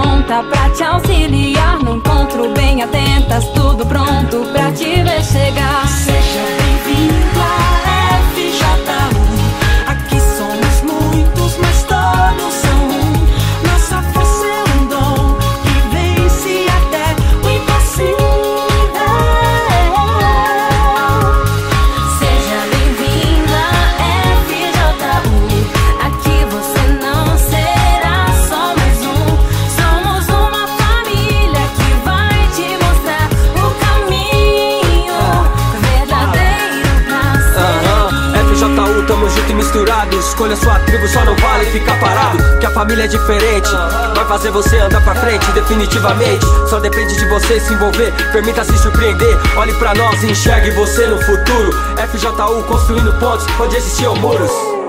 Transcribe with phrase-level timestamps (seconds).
[0.00, 1.82] chega pra te auxiliar.
[1.82, 5.86] Não encontro bem atentas, tudo pronto pra te ver chegar.
[5.88, 7.99] Seja bem-vindo a
[40.40, 42.38] Escolha sua tribo, só não vale ficar parado.
[42.60, 43.68] Que a família é diferente,
[44.14, 46.46] vai fazer você andar pra frente, definitivamente.
[46.66, 49.36] Só depende de você se envolver, permita se surpreender.
[49.54, 51.72] Olhe pra nós e enxergue você no futuro.
[52.08, 54.79] FJU construindo pontes onde existiam muros.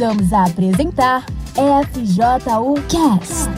[0.00, 3.50] Voltamos a apresentar FJU Cast.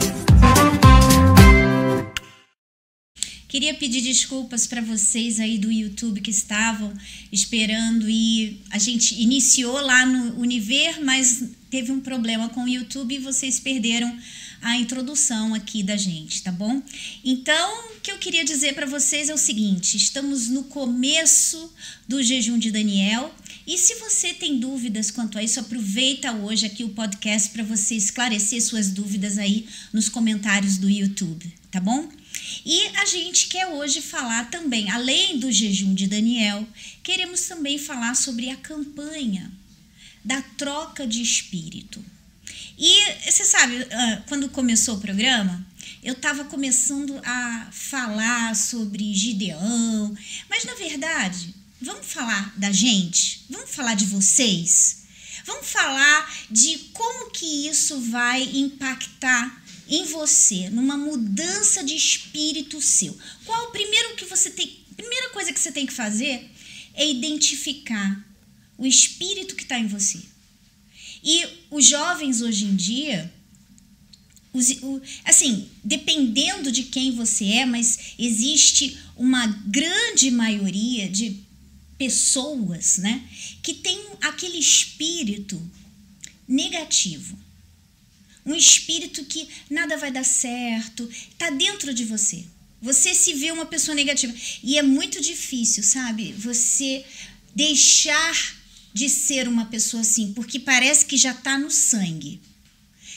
[3.47, 6.93] Queria pedir desculpas para vocês aí do YouTube que estavam
[7.31, 13.15] esperando e a gente iniciou lá no Univer, mas teve um problema com o YouTube
[13.15, 14.13] e vocês perderam
[14.61, 16.81] a introdução aqui da gente, tá bom?
[17.23, 21.73] Então, o que eu queria dizer para vocês é o seguinte: estamos no começo
[22.05, 23.33] do jejum de Daniel.
[23.65, 27.95] E se você tem dúvidas quanto a isso, aproveita hoje aqui o podcast para você
[27.95, 32.09] esclarecer suas dúvidas aí nos comentários do YouTube, tá bom?
[32.65, 36.67] E a gente quer hoje falar também, além do jejum de Daniel,
[37.01, 39.49] queremos também falar sobre a campanha
[40.23, 42.03] da troca de espírito.
[42.77, 45.65] E você sabe, ah, quando começou o programa,
[46.03, 50.13] eu estava começando a falar sobre Gideão,
[50.49, 53.45] mas na verdade, vamos falar da gente?
[53.49, 55.03] Vamos falar de vocês?
[55.45, 63.17] Vamos falar de como que isso vai impactar em você, numa mudança de espírito seu.
[63.45, 66.49] Qual o primeiro que você tem, primeira coisa que você tem que fazer
[66.93, 68.25] é identificar
[68.77, 70.19] o espírito que está em você.
[71.21, 73.33] E os jovens hoje em dia,
[74.53, 81.42] os, o, assim, dependendo de quem você é, mas existe uma grande maioria de
[81.97, 83.27] pessoas, né,
[83.61, 85.61] que tem aquele espírito
[86.47, 87.37] negativo.
[88.45, 92.45] Um espírito que nada vai dar certo, tá dentro de você.
[92.81, 94.33] Você se vê uma pessoa negativa.
[94.61, 96.33] E é muito difícil, sabe?
[96.33, 97.05] Você
[97.55, 98.57] deixar
[98.93, 102.41] de ser uma pessoa assim, porque parece que já tá no sangue.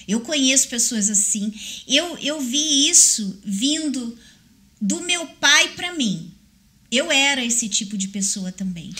[0.06, 1.52] Eu conheço pessoas assim.
[1.88, 4.16] Eu, eu vi isso vindo
[4.80, 6.30] do meu pai para mim.
[6.90, 8.92] Eu era esse tipo de pessoa também.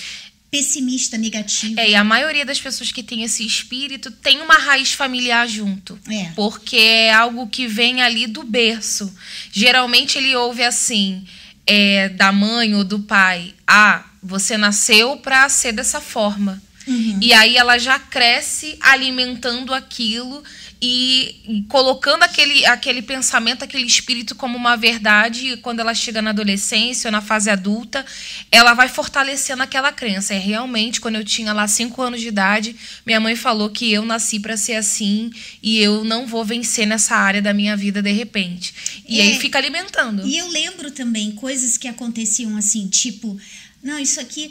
[0.50, 1.80] Pessimista, negativa.
[1.80, 5.98] É, e a maioria das pessoas que tem esse espírito tem uma raiz familiar junto.
[6.08, 6.30] É.
[6.34, 9.12] Porque é algo que vem ali do berço.
[9.52, 11.26] Geralmente ele ouve assim,
[11.66, 16.62] é, da mãe ou do pai: Ah, você nasceu para ser dessa forma.
[16.86, 17.18] Uhum.
[17.20, 20.42] E aí ela já cresce alimentando aquilo
[20.88, 25.52] e, colocando aquele, aquele pensamento, aquele espírito como uma verdade.
[25.52, 28.06] E quando ela chega na adolescência ou na fase adulta,
[28.52, 30.34] ela vai fortalecendo aquela crença.
[30.34, 34.04] É realmente, quando eu tinha lá cinco anos de idade, minha mãe falou que eu
[34.04, 35.30] nasci para ser assim
[35.62, 38.74] e eu não vou vencer nessa área da minha vida de repente.
[39.08, 39.24] E É.
[39.24, 40.26] aí fica alimentando.
[40.26, 43.38] E eu lembro também coisas que aconteciam assim, tipo,
[43.82, 44.50] não, isso aqui.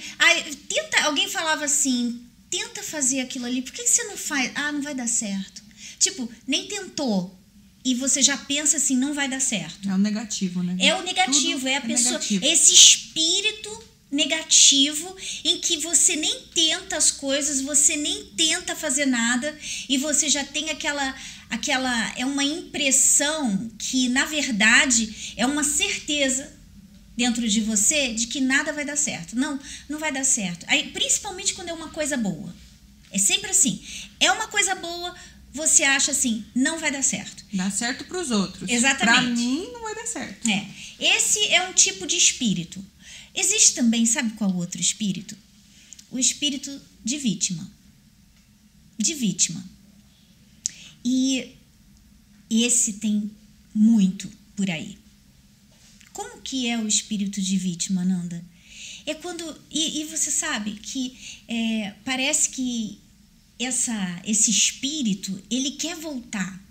[0.67, 4.51] Tenta, alguém falava assim, tenta fazer aquilo ali, por que você não faz?
[4.55, 5.64] Ah, não vai dar certo.
[6.00, 7.38] Tipo, nem tentou.
[7.83, 9.88] E você já pensa assim, não vai dar certo.
[9.88, 10.75] É o negativo, né?
[10.80, 12.13] É o negativo, Tudo é a pessoa.
[12.13, 12.45] negativo.
[12.45, 19.56] Esse espírito negativo em que você nem tenta as coisas, você nem tenta fazer nada
[19.89, 21.15] e você já tem aquela
[21.50, 26.51] aquela é uma impressão que na verdade é uma certeza
[27.15, 29.36] dentro de você de que nada vai dar certo.
[29.36, 30.65] Não, não vai dar certo.
[30.68, 32.53] Aí, principalmente quando é uma coisa boa.
[33.12, 33.81] É sempre assim.
[34.19, 35.15] É uma coisa boa,
[35.55, 37.45] você acha assim, não vai dar certo.
[37.53, 38.69] Dá certo pros outros.
[38.69, 39.21] Exatamente.
[39.21, 40.49] Pra mim, não vai dar certo.
[40.49, 40.67] É.
[40.99, 42.85] Esse é um tipo de espírito.
[43.33, 45.37] Existe também, sabe qual outro espírito?
[46.11, 47.71] O espírito de vítima.
[48.97, 49.63] De vítima.
[51.05, 51.55] E
[52.49, 53.31] esse tem
[53.73, 54.97] muito por aí.
[56.11, 58.43] Como que é o espírito de vítima, Nanda?
[59.05, 59.57] É quando.
[59.71, 61.17] E, e você sabe que
[61.47, 62.99] é, parece que
[63.59, 66.63] essa esse espírito, ele quer voltar.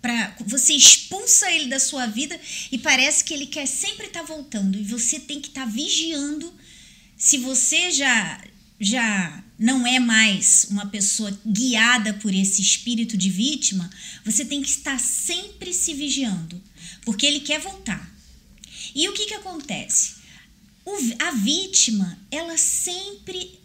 [0.00, 2.40] Pra, você expulsa ele da sua vida
[2.72, 4.78] e parece que ele quer sempre estar voltando.
[4.78, 6.52] E você tem que estar vigiando
[7.16, 8.42] se você já
[8.80, 13.90] já não é mais uma pessoa guiada por esse espírito de vítima,
[14.24, 16.58] você tem que estar sempre se vigiando,
[17.04, 18.10] porque ele quer voltar.
[18.94, 20.14] E o que, que acontece?
[20.82, 23.59] O, a vítima, ela sempre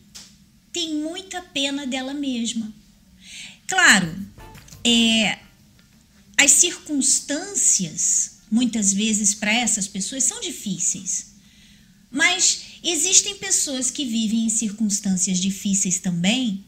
[0.75, 2.69] tem muita pena dela mesma.
[3.65, 4.13] Claro,
[4.83, 5.39] é,
[6.35, 11.27] as circunstâncias, muitas vezes, para essas pessoas são difíceis.
[12.11, 16.65] Mas existem pessoas que vivem em circunstâncias difíceis também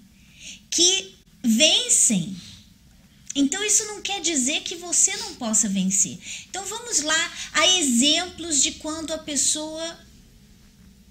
[0.71, 1.13] que
[1.43, 2.33] vencem.
[3.35, 6.17] Então, isso não quer dizer que você não possa vencer.
[6.49, 9.99] Então, vamos lá a exemplos de quando a pessoa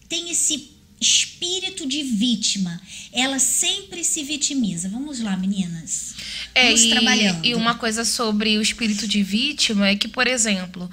[0.08, 2.80] tem esse espírito de vítima.
[3.12, 4.88] Ela sempre se vitimiza.
[4.88, 6.14] Vamos lá, meninas.
[6.54, 7.44] É, Vamos e, trabalhando.
[7.44, 10.90] e uma coisa sobre o espírito de vítima é que, por exemplo,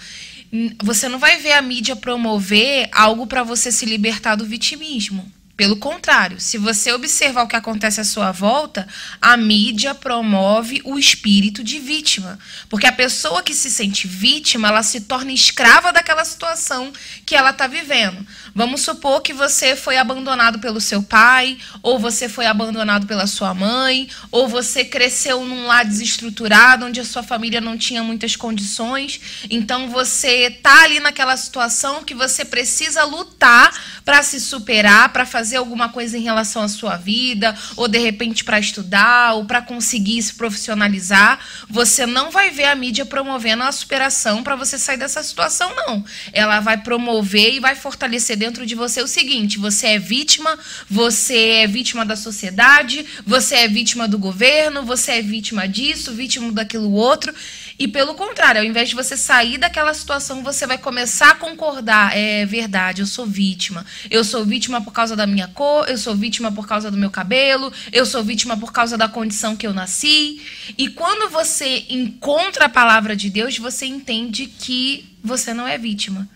[0.83, 5.31] você não vai ver a mídia promover algo para você se libertar do vitimismo.
[5.55, 8.87] Pelo contrário, se você observar o que acontece à sua volta,
[9.21, 12.39] a mídia promove o espírito de vítima.
[12.67, 16.91] Porque a pessoa que se sente vítima, ela se torna escrava daquela situação
[17.23, 18.25] que ela está vivendo.
[18.55, 23.53] Vamos supor que você foi abandonado pelo seu pai, ou você foi abandonado pela sua
[23.53, 29.21] mãe, ou você cresceu num lar desestruturado, onde a sua família não tinha muitas condições.
[29.51, 33.71] Então você tá ali naquela situação que você precisa lutar
[34.03, 38.43] para se superar, para fazer alguma coisa em relação à sua vida, ou de repente
[38.43, 41.39] para estudar, ou para conseguir se profissionalizar.
[41.69, 46.03] Você não vai ver a mídia promovendo a superação para você sair dessa situação, não.
[46.31, 50.57] Ela vai promover e vai fortalecer dentro de você o seguinte: você é vítima,
[50.89, 56.51] você é vítima da sociedade, você é vítima do governo, você é vítima disso, vítima
[56.51, 57.33] daquilo outro.
[57.83, 62.15] E pelo contrário, ao invés de você sair daquela situação, você vai começar a concordar.
[62.15, 63.85] É verdade, eu sou vítima.
[64.09, 67.11] Eu sou vítima por causa da minha cor, eu sou vítima por causa do meu
[67.11, 70.41] cabelo, eu sou vítima por causa da condição que eu nasci.
[70.77, 76.29] E quando você encontra a palavra de Deus, você entende que você não é vítima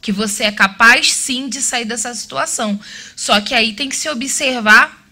[0.00, 2.78] que você é capaz sim de sair dessa situação.
[3.16, 5.03] Só que aí tem que se observar,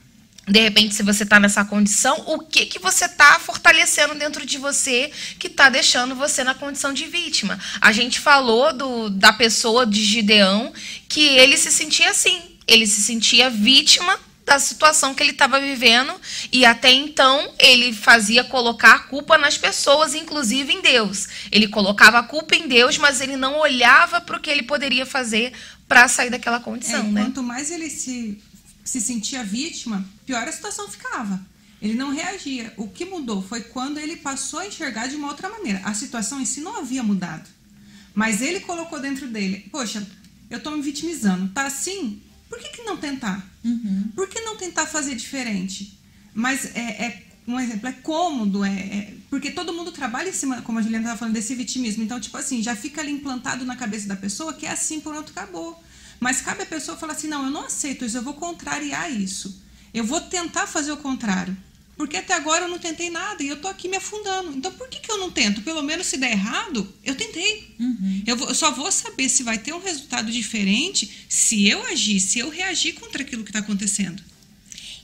[0.47, 4.59] de repente, se você está nessa condição, o que que você está fortalecendo dentro de
[4.59, 7.59] você que está deixando você na condição de vítima.
[7.81, 10.73] A gente falou do, da pessoa de Gideão
[11.09, 16.13] que ele se sentia assim, ele se sentia vítima da situação que ele estava vivendo
[16.51, 21.29] e até então ele fazia colocar a culpa nas pessoas, inclusive em Deus.
[21.53, 25.07] Ele colocava a culpa em Deus, mas ele não olhava para o que ele poderia
[25.07, 25.53] fazer
[25.87, 27.23] para sair daquela É, condição, né?
[27.23, 28.43] Quanto mais ele se,
[28.85, 31.45] se sentia vítima, pior a situação ficava.
[31.81, 32.73] Ele não reagia.
[32.77, 35.81] O que mudou foi quando ele passou a enxergar de uma outra maneira.
[35.85, 37.49] A situação em si não havia mudado.
[38.15, 40.07] Mas ele colocou dentro dele: Poxa,
[40.49, 41.49] eu tô me vitimizando.
[41.53, 42.21] Tá assim?
[42.49, 43.45] Por que, que não tentar?
[44.15, 45.99] Por que não tentar fazer diferente?
[46.35, 50.63] Mas é, é- um exemplo, é cômodo, é, é- porque todo mundo trabalha em cima,
[50.63, 52.05] como a Juliana estava falando, desse vitimismo.
[52.05, 55.31] Então, tipo assim, já fica ali implantado na cabeça da pessoa que é assim, pronto,
[55.31, 55.83] acabou.
[56.23, 59.61] Mas cabe a pessoa falar assim: não, eu não aceito isso, eu vou contrariar isso.
[59.93, 61.57] Eu vou tentar fazer o contrário.
[61.97, 64.57] Porque até agora eu não tentei nada e eu tô aqui me afundando.
[64.57, 65.61] Então por que, que eu não tento?
[65.63, 67.75] Pelo menos se der errado, eu tentei.
[68.27, 72.19] Eu, vou- eu só vou saber se vai ter um resultado diferente se eu agir,
[72.21, 74.23] se eu reagir contra aquilo que está acontecendo.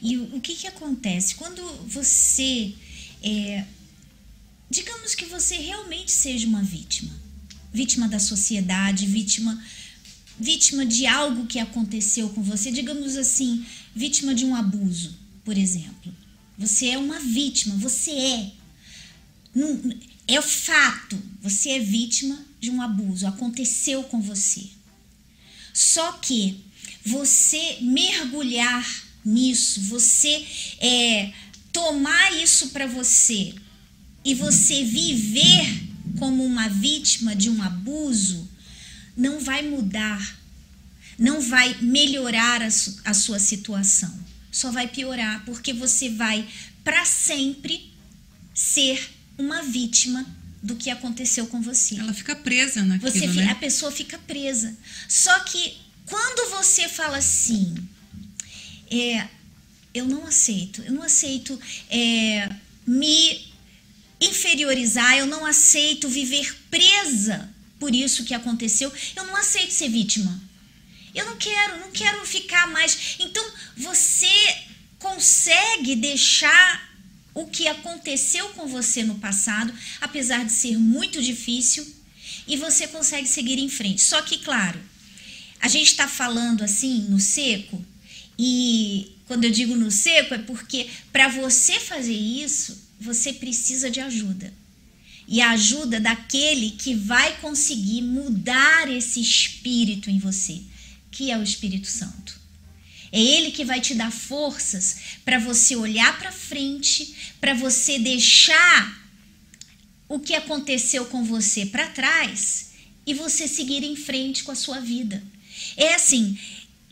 [0.00, 1.34] E o, o que, que acontece?
[1.34, 2.72] Quando você.
[3.22, 3.64] é,
[4.70, 7.10] digamos que você realmente seja uma vítima.
[7.72, 9.62] Vítima da sociedade, vítima.
[10.40, 13.64] Vítima de algo que aconteceu com você, digamos assim,
[13.94, 16.14] vítima de um abuso, por exemplo.
[16.56, 18.52] Você é uma vítima, você é.
[20.26, 24.66] É fato, você é vítima de um abuso, aconteceu com você.
[25.72, 26.60] Só que
[27.04, 28.86] você mergulhar
[29.24, 30.44] nisso, você
[30.80, 31.32] é,
[31.72, 33.54] tomar isso para você
[34.24, 38.48] e você viver como uma vítima de um abuso,
[39.18, 40.38] não vai mudar,
[41.18, 44.16] não vai melhorar a, su- a sua situação,
[44.52, 46.48] só vai piorar, porque você vai
[46.84, 47.92] para sempre
[48.54, 50.24] ser uma vítima
[50.62, 51.96] do que aconteceu com você.
[51.98, 53.50] Ela fica presa naquilo, Você, né?
[53.50, 54.76] A pessoa fica presa.
[55.08, 57.74] Só que quando você fala assim,
[58.90, 59.26] é,
[59.92, 61.60] eu não aceito, eu não aceito
[61.90, 62.48] é,
[62.86, 63.46] me
[64.20, 70.40] inferiorizar, eu não aceito viver presa por isso que aconteceu, eu não aceito ser vítima.
[71.14, 73.16] Eu não quero, não quero ficar mais.
[73.18, 73.44] Então
[73.76, 74.28] você
[74.98, 76.88] consegue deixar
[77.34, 81.86] o que aconteceu com você no passado, apesar de ser muito difícil,
[82.46, 84.00] e você consegue seguir em frente.
[84.00, 84.80] Só que, claro,
[85.60, 87.84] a gente está falando assim no seco,
[88.36, 94.00] e quando eu digo no seco é porque para você fazer isso, você precisa de
[94.00, 94.52] ajuda.
[95.30, 100.62] E a ajuda daquele que vai conseguir mudar esse espírito em você,
[101.10, 102.40] que é o Espírito Santo.
[103.12, 109.06] É ele que vai te dar forças para você olhar para frente, para você deixar
[110.08, 112.70] o que aconteceu com você para trás
[113.06, 115.22] e você seguir em frente com a sua vida.
[115.76, 116.38] É assim,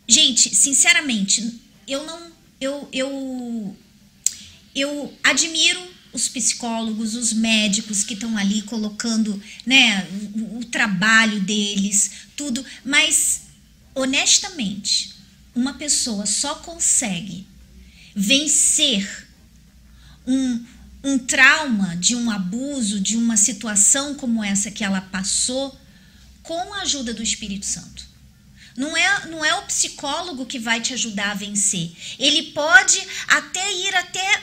[0.07, 3.77] gente, sinceramente, eu não eu eu
[4.75, 12.11] eu admiro os psicólogos, os médicos que estão ali colocando, né, o, o trabalho deles,
[12.35, 13.43] tudo, mas
[13.95, 15.15] honestamente,
[15.55, 17.47] uma pessoa só consegue
[18.15, 19.29] vencer
[20.27, 20.65] um,
[21.05, 25.79] um trauma de um abuso, de uma situação como essa que ela passou,
[26.43, 28.07] com a ajuda do Espírito Santo.
[28.77, 31.91] Não é, não é o psicólogo que vai te ajudar a vencer.
[32.19, 34.43] Ele pode até ir até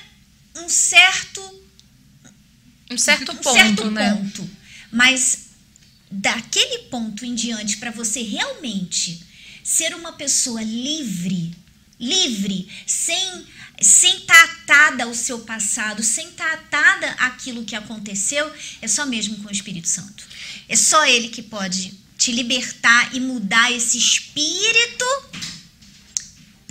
[0.55, 1.62] um certo
[2.93, 4.13] Um certo um ponto, certo né?
[4.13, 4.49] ponto.
[4.91, 5.47] Mas
[6.09, 9.23] daquele ponto em diante, para você realmente
[9.63, 11.55] ser uma pessoa livre,
[11.99, 13.45] livre, sem
[13.81, 18.49] sem estar atada ao seu passado, sem estar atada àquilo que aconteceu,
[18.81, 20.25] é só mesmo com o Espírito Santo.
[20.69, 25.02] É só ele que pode te libertar e mudar esse espírito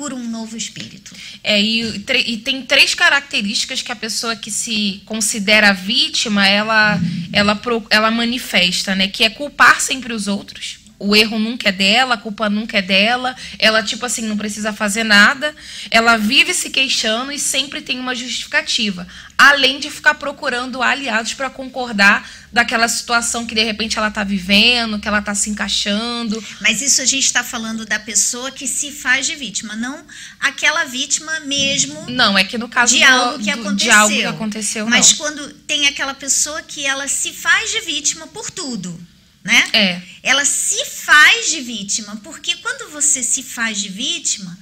[0.03, 1.15] por um novo espírito.
[1.45, 7.01] É, e, e tem três características que a pessoa que se considera vítima, ela,
[7.33, 9.07] ela, ela manifesta, né?
[9.07, 10.82] Que é culpar sempre os outros.
[11.05, 13.35] O erro nunca é dela, a culpa nunca é dela.
[13.59, 15.55] Ela, tipo assim, não precisa fazer nada.
[15.91, 19.07] Ela vive se queixando e sempre tem uma justificativa.
[19.37, 24.99] Além de ficar procurando aliados para concordar daquela situação que de repente ela tá vivendo,
[25.01, 26.43] que ela tá se encaixando.
[26.61, 30.05] Mas isso a gente está falando da pessoa que se faz de vítima, não
[30.39, 33.79] aquela vítima mesmo Não, é que no caso de do- algo que do- aconteceu.
[33.91, 35.17] de algo que aconteceu, Mas não.
[35.19, 39.01] quando tem aquela pessoa que ela se faz de vítima por tudo,
[39.45, 39.71] né?
[39.73, 40.03] É.
[40.23, 44.57] Ela se faz de vítima, porque quando você se faz de vítima,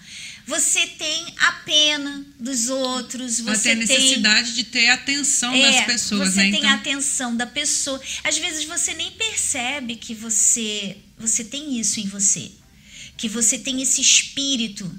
[0.46, 4.94] você tem a pena dos outros, Ela você tem a tem necessidade de ter a
[4.94, 6.50] atenção é, das pessoas, você né?
[6.50, 8.00] tem Então, a atenção da pessoa.
[8.24, 12.50] Às vezes você nem percebe que você você tem isso em você,
[13.16, 14.90] que você tem esse espírito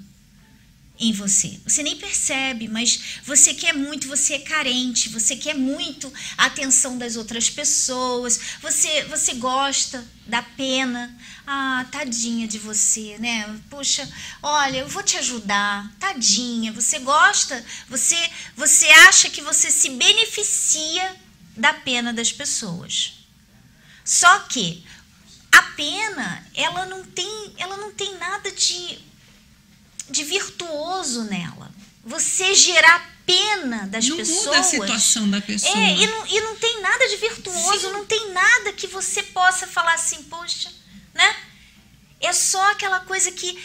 [1.02, 1.60] em você.
[1.66, 6.98] Você nem percebe, mas você quer muito, você é carente, você quer muito a atenção
[6.98, 8.40] das outras pessoas.
[8.62, 11.18] Você você gosta da pena.
[11.46, 13.60] Ah, tadinha de você, né?
[13.70, 14.08] Poxa,
[14.44, 15.92] olha, eu vou te ajudar.
[16.00, 18.16] Tadinha, você gosta, você
[18.56, 21.16] você acha que você se beneficia
[21.58, 23.14] da pena das pessoas.
[24.06, 24.86] Só que
[25.52, 29.11] a pena, ela não tem, ela não tem nada de
[30.12, 31.72] de virtuoso nela.
[32.04, 34.46] Você gerar pena das não pessoas.
[34.46, 35.78] muda a situação da pessoa.
[35.78, 39.66] É, e não, e não tem nada de virtuoso, não tem nada que você possa
[39.68, 40.72] falar assim, poxa,
[41.14, 41.36] né?
[42.20, 43.58] É só aquela coisa que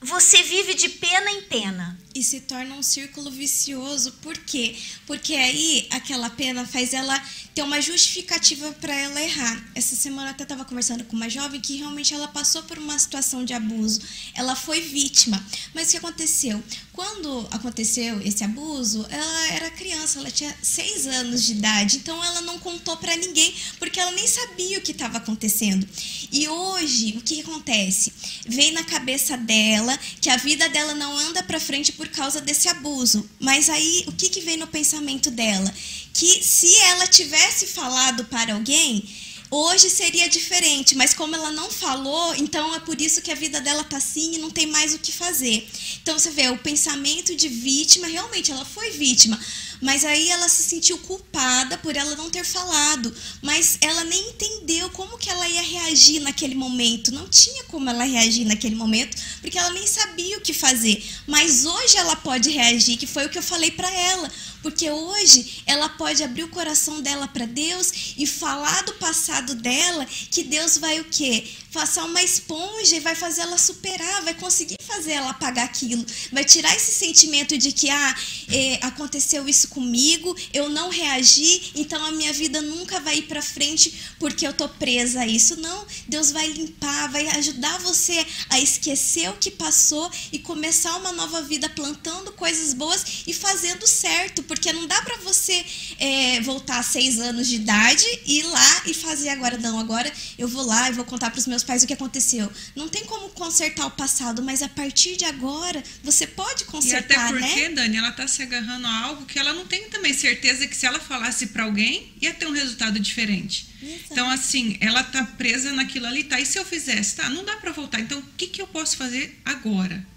[0.00, 1.98] você vive de pena em pena.
[2.14, 4.12] E se torna um círculo vicioso.
[4.22, 4.76] Por quê?
[5.06, 7.20] Porque aí aquela pena faz ela
[7.54, 9.64] ter uma justificativa para ela errar.
[9.74, 12.98] Essa semana eu até estava conversando com uma jovem que realmente ela passou por uma
[12.98, 14.00] situação de abuso.
[14.34, 15.44] Ela foi vítima.
[15.72, 16.62] Mas o que aconteceu?
[16.92, 21.96] Quando aconteceu esse abuso, ela era criança, ela tinha seis anos de idade.
[21.96, 25.86] Então ela não contou para ninguém porque ela nem sabia o que estava acontecendo.
[26.32, 28.12] E hoje, o que acontece?
[28.46, 32.68] Vem na cabeça dela que a vida dela não anda para frente por causa desse
[32.68, 33.28] abuso.
[33.38, 35.72] Mas aí, o que, que vem no pensamento dela?
[36.12, 39.08] Que se ela tivesse falado para alguém,
[39.50, 40.94] hoje seria diferente.
[40.94, 44.34] Mas como ela não falou, então é por isso que a vida dela tá assim
[44.34, 45.68] e não tem mais o que fazer.
[46.02, 49.38] Então você vê, o pensamento de vítima, realmente ela foi vítima.
[49.84, 53.14] Mas aí ela se sentiu culpada por ela não ter falado.
[53.42, 57.12] Mas ela nem entendeu como que ela ia reagir naquele momento.
[57.12, 61.04] Não tinha como ela reagir naquele momento, porque ela nem sabia o que fazer.
[61.26, 64.32] Mas hoje ela pode reagir, que foi o que eu falei para ela.
[64.64, 70.06] Porque hoje ela pode abrir o coração dela para Deus e falar do passado dela,
[70.06, 71.44] que Deus vai o quê?
[71.74, 76.44] passar uma esponja e vai fazer ela superar, vai conseguir fazer ela apagar aquilo, vai
[76.44, 78.16] tirar esse sentimento de que ah,
[78.48, 83.42] é, aconteceu isso comigo, eu não reagi, então a minha vida nunca vai ir para
[83.42, 85.56] frente porque eu tô presa a isso.
[85.56, 91.10] Não, Deus vai limpar, vai ajudar você a esquecer o que passou e começar uma
[91.10, 95.64] nova vida plantando coisas boas e fazendo certo, porque não dá para você
[95.98, 100.48] é, voltar a seis anos de idade, ir lá e fazer agora não, agora eu
[100.48, 102.50] vou lá e vou contar para os meus pais o que aconteceu.
[102.74, 107.28] Não tem como consertar o passado, mas a partir de agora você pode E consertar,
[107.28, 107.74] até porque, né?
[107.74, 110.86] Dani, ela tá se agarrando a algo que ela não tem também certeza que se
[110.86, 113.74] ela falasse para alguém, ia ter um resultado diferente.
[113.82, 114.06] Exato.
[114.10, 116.40] Então, assim, ela tá presa naquilo ali, tá?
[116.40, 117.16] E se eu fizesse?
[117.16, 118.00] Tá, não dá para voltar.
[118.00, 120.13] Então, o que, que eu posso fazer agora?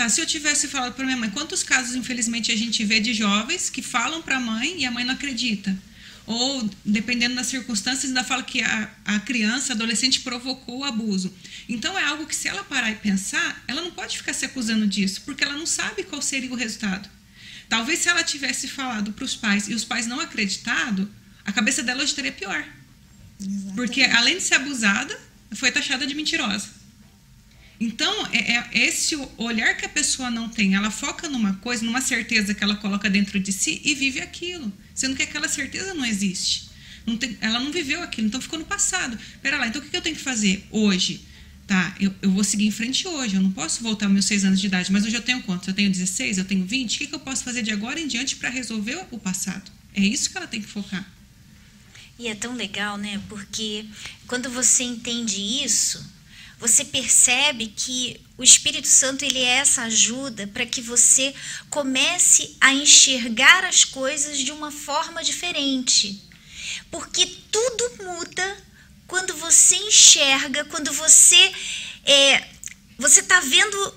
[0.00, 3.12] Tá, se eu tivesse falado para minha mãe, quantos casos, infelizmente, a gente vê de
[3.12, 5.76] jovens que falam para a mãe e a mãe não acredita?
[6.24, 11.30] Ou, dependendo das circunstâncias, ainda fala que a, a criança, a adolescente, provocou o abuso.
[11.68, 14.86] Então, é algo que, se ela parar e pensar, ela não pode ficar se acusando
[14.86, 17.06] disso, porque ela não sabe qual seria o resultado.
[17.68, 21.10] Talvez se ela tivesse falado para os pais e os pais não acreditado,
[21.44, 22.64] a cabeça dela hoje estaria pior.
[23.76, 25.14] Porque, além de ser abusada,
[25.52, 26.79] foi taxada de mentirosa.
[27.80, 30.74] Então, é, é esse olhar que a pessoa não tem.
[30.74, 34.70] Ela foca numa coisa, numa certeza que ela coloca dentro de si e vive aquilo.
[34.94, 36.68] Sendo que aquela certeza não existe.
[37.06, 39.18] Não tem- ela não viveu aquilo, então ficou no passado.
[39.40, 41.22] Pera lá, então o que eu tenho que fazer hoje?
[41.66, 43.36] Tá, eu, eu vou seguir em frente hoje.
[43.36, 45.66] Eu não posso voltar aos meus seis anos de idade, mas hoje eu tenho quantos?
[45.66, 46.96] Eu tenho 16, eu tenho 20?
[46.96, 49.70] O que, que eu posso fazer de agora em diante para resolver o passado?
[49.94, 51.08] É isso que ela tem que focar.
[52.18, 53.18] E é tão legal, né?
[53.28, 53.86] Porque
[54.26, 56.04] quando você entende isso,
[56.60, 61.34] você percebe que o Espírito Santo ele é essa ajuda para que você
[61.70, 66.22] comece a enxergar as coisas de uma forma diferente.
[66.90, 68.64] Porque tudo muda
[69.06, 71.52] quando você enxerga, quando você
[72.04, 72.46] é,
[72.98, 73.94] você está vendo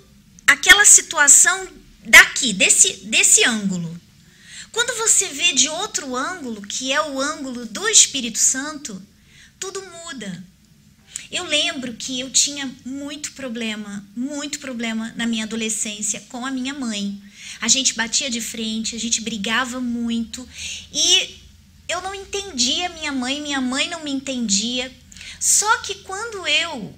[0.48, 1.68] aquela situação
[2.00, 4.00] daqui, desse, desse ângulo.
[4.72, 9.02] Quando você vê de outro ângulo, que é o ângulo do Espírito Santo,
[9.60, 10.53] tudo muda.
[11.34, 16.76] Eu lembro que eu tinha muito problema, muito problema na minha adolescência com a minha
[16.76, 17.20] mãe.
[17.60, 20.48] A gente batia de frente, a gente brigava muito
[20.94, 21.42] e
[21.90, 24.96] eu não entendia minha mãe, minha mãe não me entendia.
[25.40, 26.94] Só que quando eu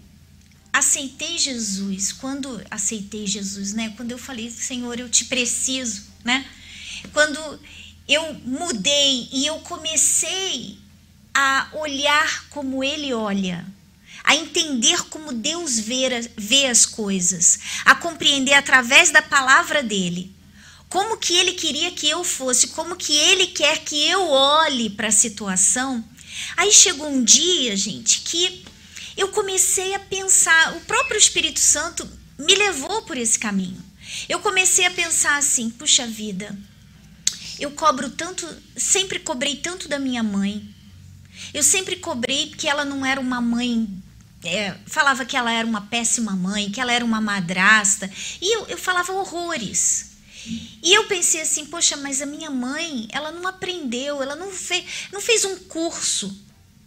[0.73, 3.93] aceitei Jesus, quando aceitei Jesus, né?
[3.95, 6.45] Quando eu falei, Senhor, eu te preciso, né?
[7.13, 7.39] Quando
[8.05, 10.77] eu mudei e eu comecei
[11.33, 13.65] a olhar como ele olha,
[14.25, 20.35] a entender como Deus vê, vê as coisas, a compreender através da palavra dele.
[20.89, 25.09] Como que ele queria que eu fosse, como que ele quer que eu olhe para
[25.09, 26.03] a situação.
[26.57, 28.65] Aí chegou um dia, gente, que
[29.15, 33.83] eu comecei a pensar, o próprio Espírito Santo me levou por esse caminho.
[34.27, 36.57] Eu comecei a pensar assim, puxa vida,
[37.59, 40.67] eu cobro tanto, sempre cobrei tanto da minha mãe.
[41.53, 43.87] Eu sempre cobrei que ela não era uma mãe.
[44.45, 48.09] É, falava que ela era uma péssima mãe, que ela era uma madrasta.
[48.41, 50.11] E eu, eu falava horrores.
[50.81, 54.85] E eu pensei assim, poxa, mas a minha mãe, ela não aprendeu, ela não fez,
[55.11, 56.35] não fez um curso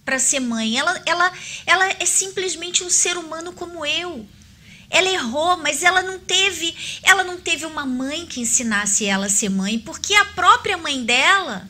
[0.05, 0.79] para ser mãe.
[0.79, 1.33] Ela, ela,
[1.67, 4.27] ela é simplesmente um ser humano como eu.
[4.91, 9.31] Ela errou, mas ela não teve, ela não teve uma mãe que ensinasse ela a
[9.31, 11.69] ser mãe, porque a própria mãe dela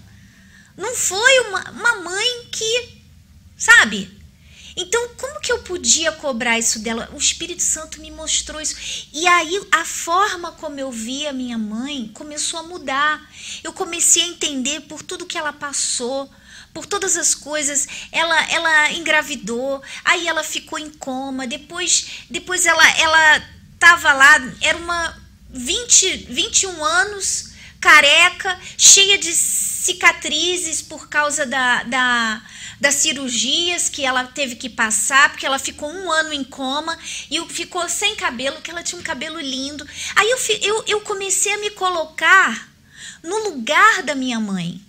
[0.76, 3.02] não foi uma, uma mãe que,
[3.56, 4.17] sabe?
[4.80, 7.10] Então, como que eu podia cobrar isso dela?
[7.12, 9.08] O Espírito Santo me mostrou isso.
[9.12, 13.28] E aí, a forma como eu via minha mãe começou a mudar.
[13.64, 16.30] Eu comecei a entender por tudo que ela passou,
[16.72, 17.88] por todas as coisas.
[18.12, 23.42] Ela, ela engravidou, aí ela ficou em coma, depois, depois ela, ela
[23.80, 32.42] tava lá, era uma 20, 21 anos, careca, cheia de cicatrizes por causa da, da,
[32.80, 36.96] das cirurgias que ela teve que passar, porque ela ficou um ano em coma
[37.30, 39.86] e ficou sem cabelo, que ela tinha um cabelo lindo.
[40.14, 42.68] Aí eu, eu, eu comecei a me colocar
[43.22, 44.80] no lugar da minha mãe.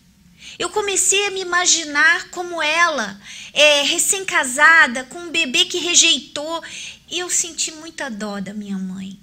[0.58, 3.20] Eu comecei a me imaginar como ela,
[3.54, 6.62] é, recém-casada, com um bebê que rejeitou,
[7.10, 9.18] e eu senti muita dó da minha mãe.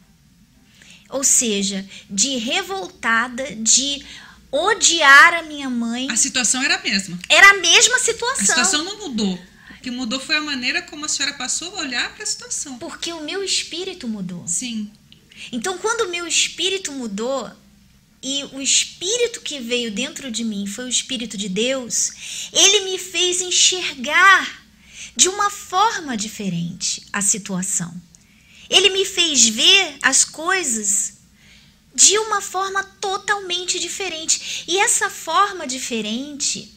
[1.09, 4.05] Ou seja, de revoltada, de
[4.57, 6.11] odiar a minha mãe.
[6.11, 7.19] A situação era a mesma.
[7.29, 8.47] Era a mesma A situação.
[8.47, 9.35] situação não mudou.
[9.35, 12.79] O que mudou foi a maneira como a senhora passou a olhar para a situação.
[12.79, 14.47] Porque o meu espírito mudou.
[14.47, 14.91] Sim.
[15.53, 17.51] Então, quando o meu espírito mudou
[18.23, 22.99] e o espírito que veio dentro de mim foi o espírito de Deus, ele me
[22.99, 24.65] fez enxergar
[25.15, 27.95] de uma forma diferente a situação.
[28.69, 31.16] Ele me fez ver as coisas
[31.97, 34.65] de uma forma totalmente diferente.
[34.69, 36.71] E essa forma diferente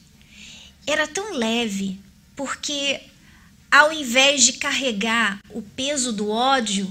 [0.88, 2.00] era tão leve,
[2.38, 3.02] porque
[3.70, 6.90] ao invés de carregar o peso do ódio,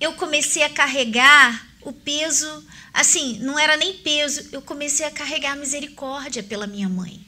[0.00, 5.56] eu comecei a carregar o peso, assim, não era nem peso, eu comecei a carregar
[5.56, 7.20] misericórdia pela minha mãe.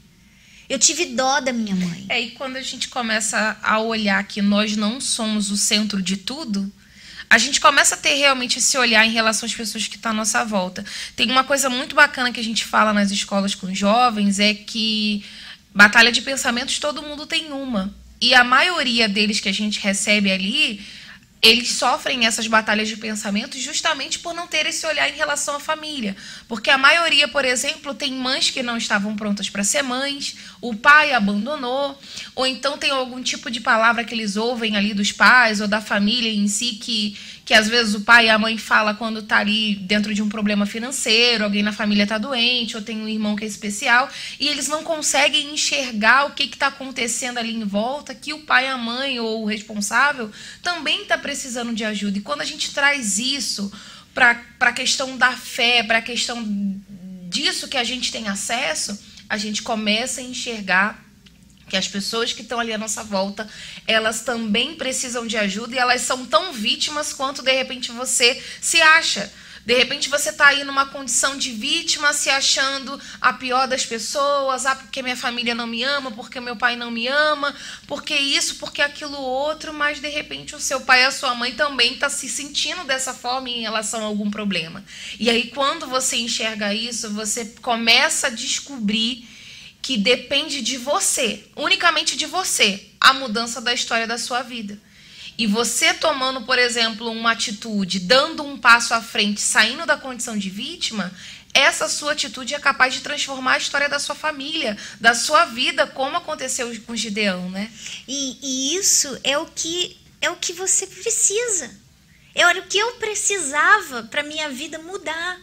[0.69, 2.07] Eu tive dó da minha mãe.
[2.09, 6.17] É, e quando a gente começa a olhar que nós não somos o centro de
[6.17, 6.73] tudo,
[7.35, 10.15] a gente começa a ter realmente esse olhar em relação às pessoas que estão à
[10.15, 10.85] nossa volta.
[11.17, 15.25] Tem uma coisa muito bacana que a gente fala nas escolas com jovens, é que
[15.75, 17.93] batalha de pensamentos todo mundo tem uma.
[18.21, 20.81] E a maioria deles que a gente recebe ali
[21.45, 25.61] eles sofrem essas batalhas de pensamento justamente por não ter esse olhar em relação à
[25.61, 26.17] família.
[26.49, 30.75] Porque a maioria, por exemplo, tem mães que não estavam prontas para ser mães, o
[30.75, 32.01] pai abandonou,
[32.35, 35.83] ou então tem algum tipo de palavra que eles ouvem ali dos pais ou da
[35.83, 39.39] família em si que que às vezes o pai e a mãe fala quando tá
[39.39, 43.37] ali dentro de um problema financeiro, alguém na família tá doente, ou tem um irmão
[43.37, 44.09] que é especial,
[44.41, 48.67] e eles não conseguem enxergar o que está acontecendo ali em volta, que o pai,
[48.69, 50.31] a mãe ou o responsável
[50.63, 52.17] também está precisando de ajuda.
[52.17, 53.71] E quando a gente traz isso
[54.15, 56.43] para a questão da fé, para a questão
[57.29, 61.04] disso que a gente tem acesso, a gente começa a enxergar
[61.75, 63.49] que as pessoas que estão ali à nossa volta,
[63.85, 68.81] elas também precisam de ajuda e elas são tão vítimas quanto de repente você se
[68.81, 69.29] acha.
[69.67, 74.67] De repente você está aí numa condição de vítima, se achando a pior das pessoas,
[74.67, 77.53] ah, porque minha família não me ama, porque meu pai não me ama,
[77.89, 81.55] porque isso, porque aquilo outro, mas de repente o seu pai e a sua mãe
[81.55, 84.85] também está se sentindo dessa forma em relação a algum problema.
[85.19, 89.34] E aí quando você enxerga isso, você começa a descobrir
[89.85, 94.79] que depende de você, unicamente de você, a mudança da história da sua vida.
[95.37, 100.39] E você tomando, por exemplo, uma atitude, dando um passo à frente, saindo da condição
[100.39, 101.13] de vítima,
[101.53, 105.87] essa sua atitude é capaz de transformar a história da sua família, da sua vida,
[105.87, 107.71] como aconteceu com Gideão, né?
[108.09, 111.71] E, e isso é o que é o que você precisa.
[112.35, 115.39] Era o que eu precisava para minha vida mudar.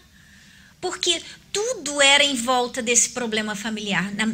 [0.82, 1.22] Porque
[1.54, 4.12] tudo era em volta desse problema familiar.
[4.16, 4.28] Na,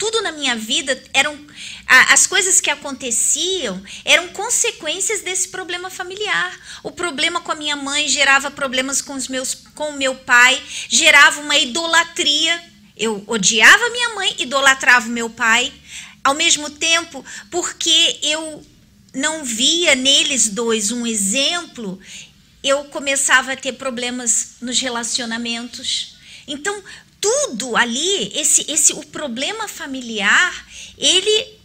[0.00, 1.38] tudo na minha vida eram
[1.86, 6.58] as coisas que aconteciam eram consequências desse problema familiar.
[6.82, 10.60] O problema com a minha mãe gerava problemas com os meus com o meu pai,
[10.88, 12.64] gerava uma idolatria.
[12.96, 15.70] Eu odiava minha mãe, idolatrava o meu pai.
[16.24, 18.64] Ao mesmo tempo, porque eu
[19.14, 22.00] não via neles dois um exemplo,
[22.62, 26.20] eu começava a ter problemas nos relacionamentos
[26.50, 26.82] então,
[27.20, 30.66] tudo ali, esse, esse o problema familiar,
[30.98, 31.60] ele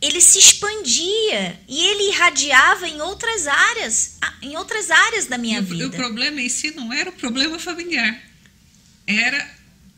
[0.00, 5.62] ele se expandia e ele irradiava em outras áreas, em outras áreas da minha e
[5.62, 5.84] vida.
[5.84, 8.20] O, o problema em si não era o problema familiar,
[9.06, 9.48] era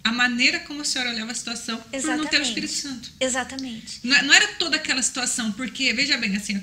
[0.04, 2.18] a maneira como a senhora olhava a situação Exatamente.
[2.18, 3.10] por não ter o Espírito Santo.
[3.18, 4.00] Exatamente.
[4.04, 6.62] Não, não, era toda aquela situação, porque, veja bem, assim,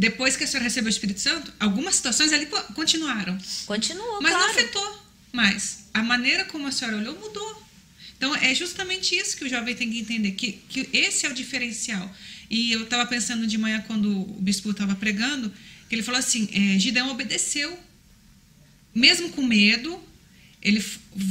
[0.00, 3.36] depois que a senhora recebeu o Espírito Santo, algumas situações ali continuaram.
[3.66, 4.46] Continuou, Mas claro.
[4.46, 7.62] não afetou mais a maneira como a senhora olhou mudou.
[8.16, 11.34] Então, é justamente isso que o jovem tem que entender, que, que esse é o
[11.34, 12.10] diferencial.
[12.48, 15.52] E eu estava pensando de manhã, quando o bispo estava pregando,
[15.86, 17.78] que ele falou assim, é, Gideão obedeceu,
[18.94, 20.02] mesmo com medo,
[20.62, 20.82] ele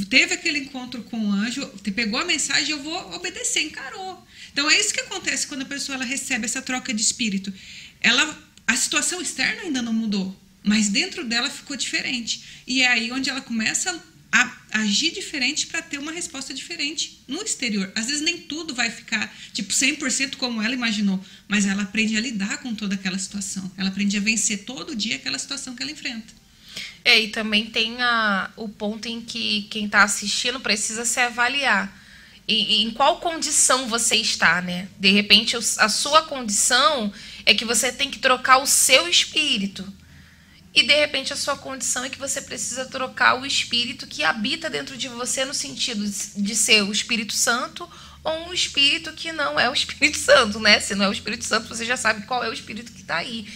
[0.08, 4.24] teve aquele encontro com o anjo, pegou a mensagem, eu vou obedecer, encarou.
[4.52, 7.52] Então, é isso que acontece quando a pessoa ela recebe essa troca de espírito.
[8.00, 12.62] Ela, a situação externa ainda não mudou, mas dentro dela ficou diferente.
[12.66, 17.42] E é aí onde ela começa a agir diferente para ter uma resposta diferente no
[17.42, 17.90] exterior.
[17.94, 22.20] Às vezes nem tudo vai ficar tipo 100% como ela imaginou, mas ela aprende a
[22.20, 23.70] lidar com toda aquela situação.
[23.76, 26.32] Ela aprende a vencer todo dia aquela situação que ela enfrenta.
[27.04, 31.98] É, e também tem a, o ponto em que quem está assistindo precisa se avaliar.
[32.46, 34.88] E, e, em qual condição você está, né?
[34.98, 37.12] De repente, a sua condição
[37.44, 39.86] é que você tem que trocar o seu espírito
[40.72, 44.70] e de repente a sua condição é que você precisa trocar o espírito que habita
[44.70, 46.04] dentro de você no sentido
[46.36, 47.88] de ser o Espírito Santo
[48.22, 50.78] ou um espírito que não é o Espírito Santo, né?
[50.78, 53.16] Se não é o Espírito Santo, você já sabe qual é o espírito que está
[53.16, 53.48] aí.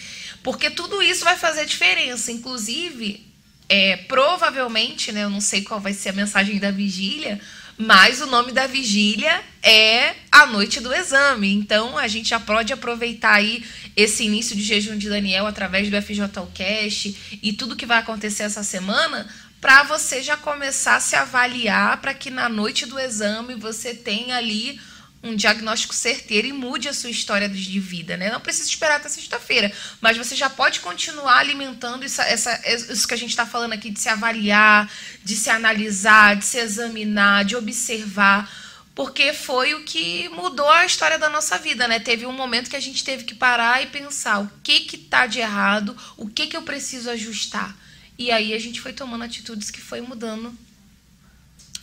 [0.43, 2.31] Porque tudo isso vai fazer diferença.
[2.31, 3.25] Inclusive,
[3.69, 5.23] é, provavelmente, né?
[5.23, 7.39] Eu não sei qual vai ser a mensagem da vigília,
[7.77, 11.53] mas o nome da vigília é a noite do exame.
[11.53, 16.01] Então a gente já pode aproveitar aí esse início de jejum de Daniel através do
[16.01, 19.27] FJCast e tudo que vai acontecer essa semana
[19.59, 24.37] para você já começar a se avaliar para que na noite do exame você tenha
[24.37, 24.79] ali
[25.25, 28.31] um diagnóstico certeiro e mude a sua história de vida, né?
[28.31, 33.17] Não precisa esperar até sexta-feira, mas você já pode continuar alimentando essa, isso que a
[33.17, 34.89] gente está falando aqui de se avaliar,
[35.23, 38.49] de se analisar, de se examinar, de observar,
[38.93, 41.99] porque foi o que mudou a história da nossa vida, né?
[41.99, 45.25] Teve um momento que a gente teve que parar e pensar o que que tá
[45.25, 47.75] de errado, o que que eu preciso ajustar.
[48.17, 50.55] E aí a gente foi tomando atitudes que foi mudando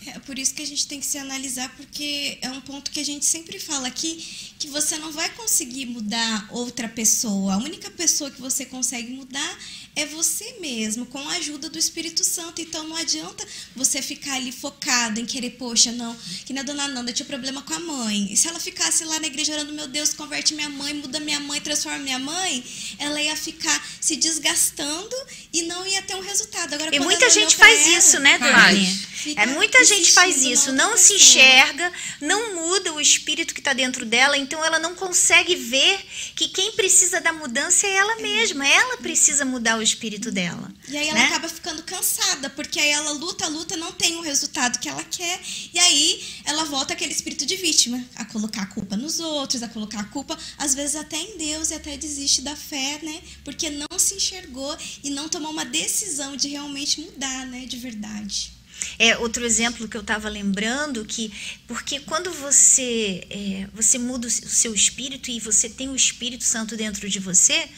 [0.07, 3.01] É por isso que a gente tem que se analisar, porque é um ponto que
[3.01, 4.25] a gente sempre fala aqui,
[4.59, 7.55] que você não vai conseguir mudar outra pessoa.
[7.55, 9.59] A única pessoa que você consegue mudar
[9.95, 12.63] é você mesmo, com a ajuda do Espírito Santo.
[12.63, 17.13] Então não adianta você ficar ali focado em querer, poxa, não, que na dona Nanda
[17.13, 18.33] tinha problema com a mãe.
[18.33, 21.41] E se ela ficasse lá na igreja orando, meu Deus, converte minha mãe, muda minha
[21.41, 22.65] mãe, transforma minha mãe,
[22.99, 25.15] ela ia ficar se desgastando
[25.53, 26.75] e não ia ter um resultado.
[26.75, 28.39] Agora, E muita gente faz ela, isso, né.
[28.39, 29.13] Dani?
[29.37, 34.05] É, muita gente faz isso, não se enxerga, não muda o espírito que está dentro
[34.05, 36.01] dela, então ela não consegue ver
[36.35, 40.73] que quem precisa da mudança é ela mesma, ela precisa mudar o espírito dela.
[40.89, 41.27] E aí ela né?
[41.27, 45.41] acaba ficando cansada, porque aí ela luta, luta, não tem o resultado que ela quer,
[45.73, 49.69] e aí ela volta aquele espírito de vítima, a colocar a culpa nos outros, a
[49.69, 53.21] colocar a culpa, às vezes até em Deus, e até desiste da fé, né?
[53.45, 57.67] Porque não se enxergou e não tomou uma decisão de realmente mudar, né?
[57.67, 58.53] De verdade.
[58.99, 61.33] É outro exemplo que eu estava lembrando que
[61.67, 66.77] porque quando você é, você muda o seu espírito e você tem o Espírito Santo
[66.77, 67.69] dentro de você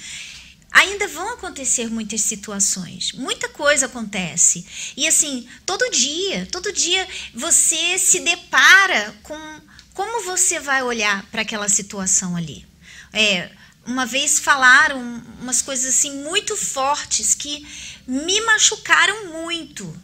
[0.75, 3.13] ainda vão acontecer muitas situações.
[3.13, 4.67] Muita coisa acontece.
[4.97, 9.61] E assim todo dia todo dia você se depara com
[9.95, 12.67] como você vai olhar para aquela situação ali.
[13.13, 13.51] É,
[13.87, 15.01] uma vez falaram
[15.41, 17.65] umas coisas assim muito fortes que
[18.07, 19.97] me machucaram muito.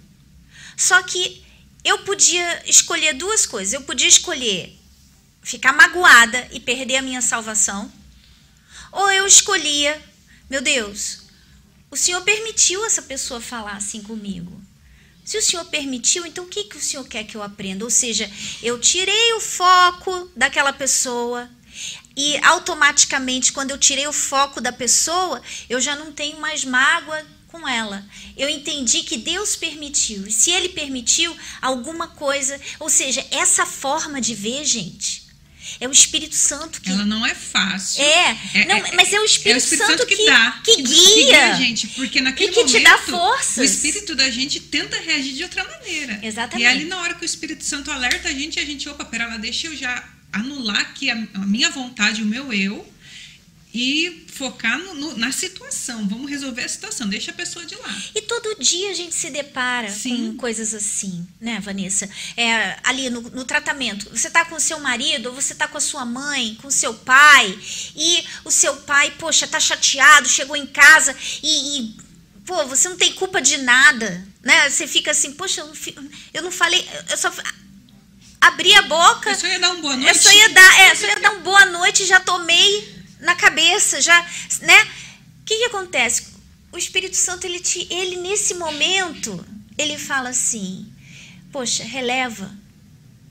[0.77, 1.45] Só que
[1.85, 3.75] eu podia escolher duas coisas.
[3.75, 4.79] Eu podia escolher
[5.43, 7.91] ficar magoada e perder a minha salvação,
[8.93, 10.01] ou eu escolhia,
[10.51, 11.21] meu Deus,
[11.91, 14.61] o Senhor permitiu essa pessoa falar assim comigo.
[15.25, 17.85] Se o Senhor permitiu, então o que, que o Senhor quer que eu aprenda?
[17.85, 18.29] Ou seja,
[18.61, 21.49] eu tirei o foco daquela pessoa
[22.17, 27.25] e automaticamente, quando eu tirei o foco da pessoa, eu já não tenho mais mágoa
[27.47, 28.05] com ela.
[28.37, 30.27] Eu entendi que Deus permitiu.
[30.27, 35.20] E se Ele permitiu alguma coisa, ou seja, essa forma de ver, gente,
[35.81, 38.03] é o Espírito Santo que Ela não é fácil.
[38.03, 41.53] É, não, mas é o Espírito Santo que- dá, que guia.
[41.53, 43.57] a gente, porque naquele E que momento te dá forças.
[43.59, 46.19] o espírito da gente tenta reagir de outra maneira.
[46.23, 46.63] Exatamente.
[46.63, 49.27] E ali na hora que o Espírito Santo alerta a gente, a gente, opa, pera
[49.27, 52.87] lá, deixa eu já anular aqui a, a minha vontade, o meu eu
[53.73, 56.09] e focar no- no- na situação.
[56.09, 58.03] Vamos resolver a situação, deixa a pessoa de lado.
[58.15, 60.33] E todo dia a gente se depara Sim.
[60.33, 62.09] com coisas assim, né, Vanessa?
[62.37, 65.79] É, ali no, no tratamento, você tá com o seu marido, ou você tá com
[65.79, 67.57] a sua mãe, com o seu pai,
[67.95, 71.95] e o seu pai, poxa, tá chateado, chegou em casa e, e,
[72.45, 74.69] pô, você não tem culpa de nada, né?
[74.69, 77.33] Você fica assim, poxa, eu não, eu não falei, eu só
[78.41, 79.31] abri a boca.
[79.31, 80.17] Eu só ia dar um boa noite.
[80.17, 83.35] Eu só ia dar, é, só ia dar um boa noite e já tomei na
[83.35, 84.21] cabeça, já,
[84.63, 84.83] né?
[85.41, 86.29] O que que acontece?
[86.73, 89.45] O Espírito Santo, ele, te, ele nesse momento,
[89.77, 90.93] ele fala assim:
[91.53, 92.55] Poxa, releva.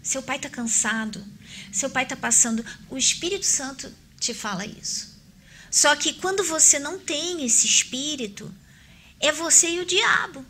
[0.04, 1.24] Seu pai tá cansado.
[1.72, 2.66] Seu pai tá passando.
[2.90, 5.10] O Espírito Santo te fala isso.
[5.72, 8.52] Só que quando você não tem esse espírito,
[9.20, 10.44] é você e o diabo.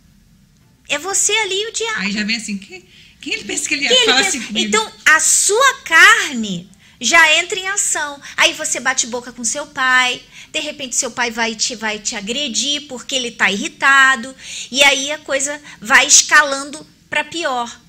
[0.88, 2.00] É você ali e o diabo.
[2.00, 2.86] Aí já vem assim, quem,
[3.22, 4.68] quem ele pensa que ele ia Que ele falar pensa- assim comigo?
[4.68, 6.70] Então, a sua carne
[7.00, 8.22] já entra em ação.
[8.36, 12.16] Aí você bate boca com seu pai, de repente seu pai vai te, vai te
[12.16, 14.36] agredir porque ele está irritado,
[14.72, 17.80] e aí a coisa vai escalando para pior.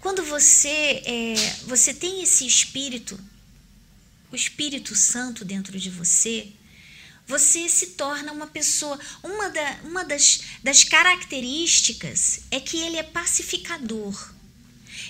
[0.00, 3.18] Quando você, é, você tem esse espírito,
[4.30, 6.52] o Espírito Santo dentro de você,
[7.26, 8.98] você se torna uma pessoa.
[9.22, 14.35] Uma, da, uma das, das características é que ele é pacificador.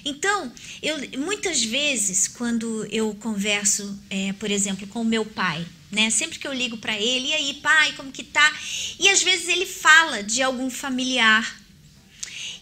[0.08, 6.10] Então, eu, muitas vezes, quando eu converso, é, por exemplo, com o meu pai, né?
[6.10, 8.52] Sempre que eu ligo para ele, e aí, pai, como que tá?
[9.00, 11.60] E às vezes ele fala de algum familiar.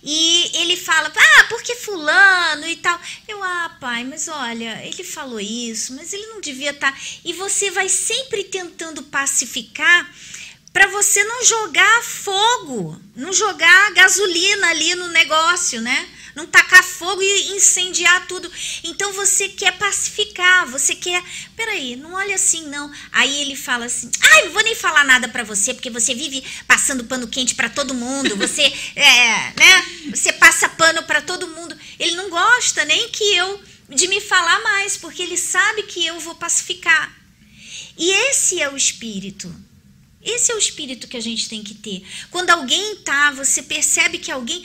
[0.03, 2.99] E ele fala, ah, porque fulano e tal.
[3.29, 6.99] Eu, ah, pai, mas olha, ele falou isso, mas ele não devia estar.
[7.23, 10.11] E você vai sempre tentando pacificar
[10.75, 16.09] para você não jogar fogo, não jogar gasolina ali no negócio, né?
[16.35, 18.51] Não tacar fogo e incendiar tudo.
[18.83, 21.23] Então você quer pacificar, você quer.
[21.57, 22.93] Peraí, não olha assim não.
[23.13, 26.43] Aí ele fala assim: ai, não vou nem falar nada pra você, porque você vive
[26.67, 28.37] passando pano quente pra todo mundo.
[28.37, 28.63] Você,
[28.97, 29.87] é, né?
[30.13, 31.79] Você passa pano pra todo mundo.
[32.01, 36.19] Ele não gosta nem que eu de me falar mais, porque ele sabe que eu
[36.19, 37.15] vou pacificar.
[37.97, 39.55] E esse é o espírito.
[40.25, 42.03] Esse é o espírito que a gente tem que ter.
[42.31, 44.65] Quando alguém tá, você percebe que alguém.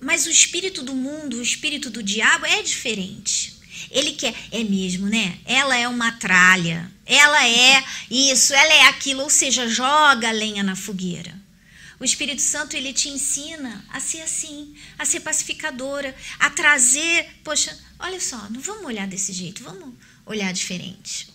[0.00, 3.60] Mas o espírito do mundo, o espírito do diabo é diferente.
[3.90, 5.38] Ele quer, é mesmo, né?
[5.44, 6.90] Ela é uma tralha.
[7.04, 11.42] Ela é isso, ela é aquilo, ou seja, joga a lenha na fogueira.
[11.98, 17.78] O Espírito Santo ele te ensina a ser assim, a ser pacificadora, a trazer, poxa,
[17.96, 19.94] olha só, não vamos olhar desse jeito, vamos
[20.26, 21.31] olhar diferente.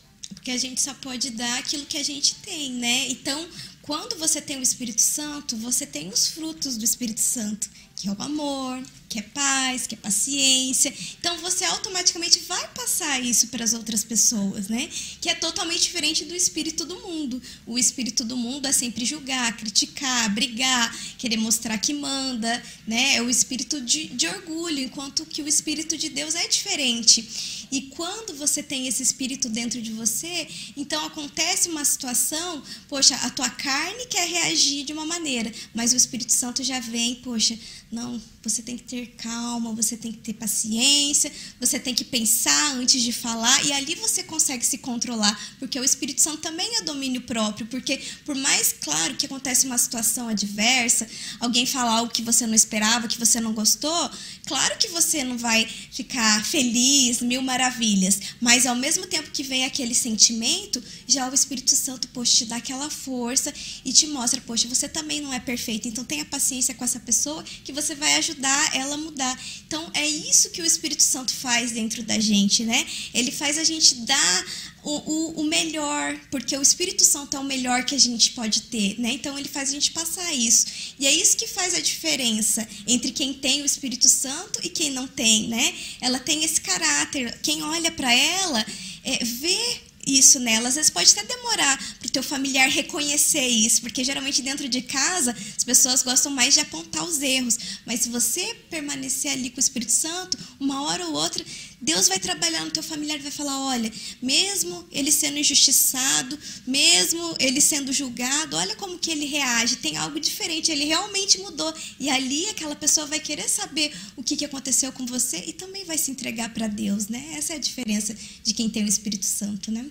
[0.47, 3.09] Porque a gente só pode dar aquilo que a gente tem, né?
[3.09, 3.49] Então,
[3.81, 8.11] quando você tem o Espírito Santo, você tem os frutos do Espírito Santo, que é
[8.13, 8.81] o amor,
[9.17, 10.93] que paz, que paciência.
[11.19, 14.87] Então você automaticamente vai passar isso para as outras pessoas, né?
[15.19, 17.41] Que é totalmente diferente do espírito do mundo.
[17.65, 23.15] O espírito do mundo é sempre julgar, criticar, brigar, querer mostrar que manda, né?
[23.15, 27.67] É o espírito de, de orgulho, enquanto que o espírito de Deus é diferente.
[27.71, 33.29] E quando você tem esse espírito dentro de você, então acontece uma situação, poxa, a
[33.29, 37.57] tua carne quer reagir de uma maneira, mas o Espírito Santo já vem, poxa,
[37.91, 42.75] não, você tem que ter calma, você tem que ter paciência, você tem que pensar
[42.75, 46.81] antes de falar, e ali você consegue se controlar, porque o Espírito Santo também é
[46.81, 51.07] domínio próprio, porque por mais claro que acontece uma situação adversa,
[51.39, 54.09] alguém falar algo que você não esperava, que você não gostou,
[54.45, 59.65] claro que você não vai ficar feliz, mil maravilhas, mas ao mesmo tempo que vem
[59.65, 64.67] aquele sentimento, já o Espírito Santo, poxa, te dá aquela força e te mostra, poxa,
[64.67, 68.36] você também não é perfeito, então tenha paciência com essa pessoa que você vai ajudar
[68.73, 69.39] ela a mudar.
[69.65, 72.85] Então é isso que o Espírito Santo faz dentro da gente, né?
[73.13, 74.45] Ele faz a gente dar
[74.83, 78.61] o, o, o, melhor, porque o Espírito Santo é o melhor que a gente pode
[78.63, 79.11] ter, né?
[79.11, 80.65] Então ele faz a gente passar isso.
[80.97, 84.91] E é isso que faz a diferença entre quem tem o Espírito Santo e quem
[84.91, 85.73] não tem, né?
[85.99, 87.37] Ela tem esse caráter.
[87.41, 88.65] Quem olha para ela
[89.03, 90.69] é, vê isso nela.
[90.69, 94.81] Às vezes pode até demorar para o teu familiar reconhecer isso, porque geralmente dentro de
[94.81, 97.57] casa as pessoas gostam mais de apontar os erros.
[97.85, 101.43] Mas se você permanecer ali com o Espírito Santo, uma hora ou outra,
[101.79, 107.35] Deus vai trabalhar no teu familiar e vai falar: olha, mesmo ele sendo injustiçado, mesmo
[107.39, 111.71] ele sendo julgado, olha como que ele reage, tem algo diferente, ele realmente mudou.
[111.99, 115.85] E ali aquela pessoa vai querer saber o que, que aconteceu com você e também
[115.85, 117.33] vai se entregar para Deus, né?
[117.33, 119.85] Essa é a diferença de quem tem o Espírito Santo, né?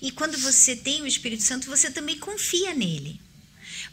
[0.00, 3.20] E quando você tem o Espírito Santo, você também confia nele.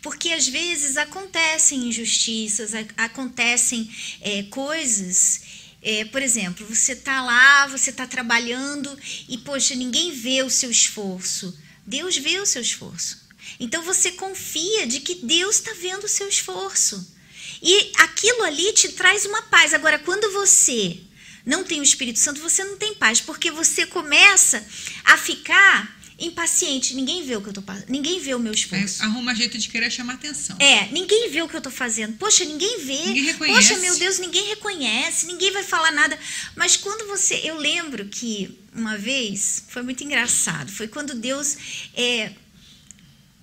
[0.03, 3.89] Porque às vezes acontecem injustiças, acontecem
[4.21, 5.41] é, coisas
[5.81, 10.69] é, por exemplo, você está lá, você está trabalhando e, poxa, ninguém vê o seu
[10.69, 11.57] esforço.
[11.85, 13.27] Deus vê o seu esforço.
[13.59, 17.15] Então você confia de que Deus está vendo o seu esforço.
[17.61, 19.73] E aquilo ali te traz uma paz.
[19.73, 20.99] Agora, quando você
[21.45, 24.65] não tem o Espírito Santo, você não tem paz, porque você começa
[25.03, 26.95] a ficar impaciente.
[26.95, 29.01] Ninguém vê o que eu tô ninguém vê o meu esforço.
[29.01, 30.57] É, arruma jeito de querer chamar atenção.
[30.59, 32.17] É, ninguém vê o que eu tô fazendo.
[32.17, 33.05] Poxa, ninguém vê.
[33.05, 33.69] Ninguém reconhece.
[33.69, 36.17] Poxa, meu Deus, ninguém reconhece, ninguém vai falar nada.
[36.55, 40.71] Mas quando você, eu lembro que uma vez foi muito engraçado.
[40.71, 41.57] Foi quando Deus
[41.95, 42.31] é,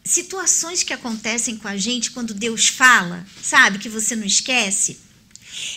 [0.05, 4.99] situações que acontecem com a gente quando Deus fala, sabe, que você não esquece.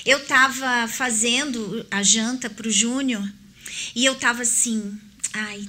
[0.05, 3.27] Eu estava fazendo a janta para o Júnior
[3.95, 4.99] e eu estava assim,
[5.33, 5.67] ai,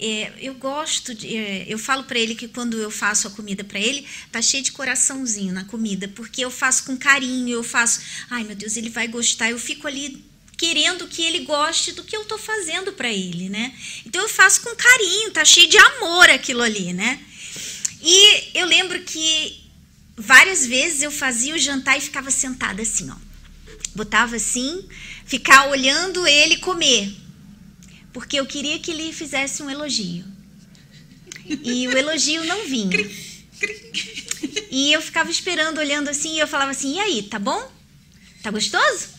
[0.00, 3.64] é, eu gosto, de, é, eu falo para ele que quando eu faço a comida
[3.64, 8.00] para ele, tá cheio de coraçãozinho na comida, porque eu faço com carinho, eu faço,
[8.30, 10.24] ai meu Deus, ele vai gostar, eu fico ali
[10.56, 13.74] querendo que ele goste do que eu tô fazendo para ele, né?
[14.06, 17.20] Então eu faço com carinho, tá cheio de amor aquilo ali, né?
[18.00, 19.60] E eu lembro que
[20.16, 23.16] várias vezes eu fazia o jantar e ficava sentada assim, ó.
[23.94, 24.84] Botava assim,
[25.24, 27.12] ficar olhando ele comer
[28.18, 30.24] porque eu queria que ele fizesse um elogio.
[31.62, 32.98] E o elogio não vinha.
[34.72, 37.70] E eu ficava esperando, olhando assim, e eu falava assim: e aí, tá bom?
[38.42, 39.10] Tá gostoso?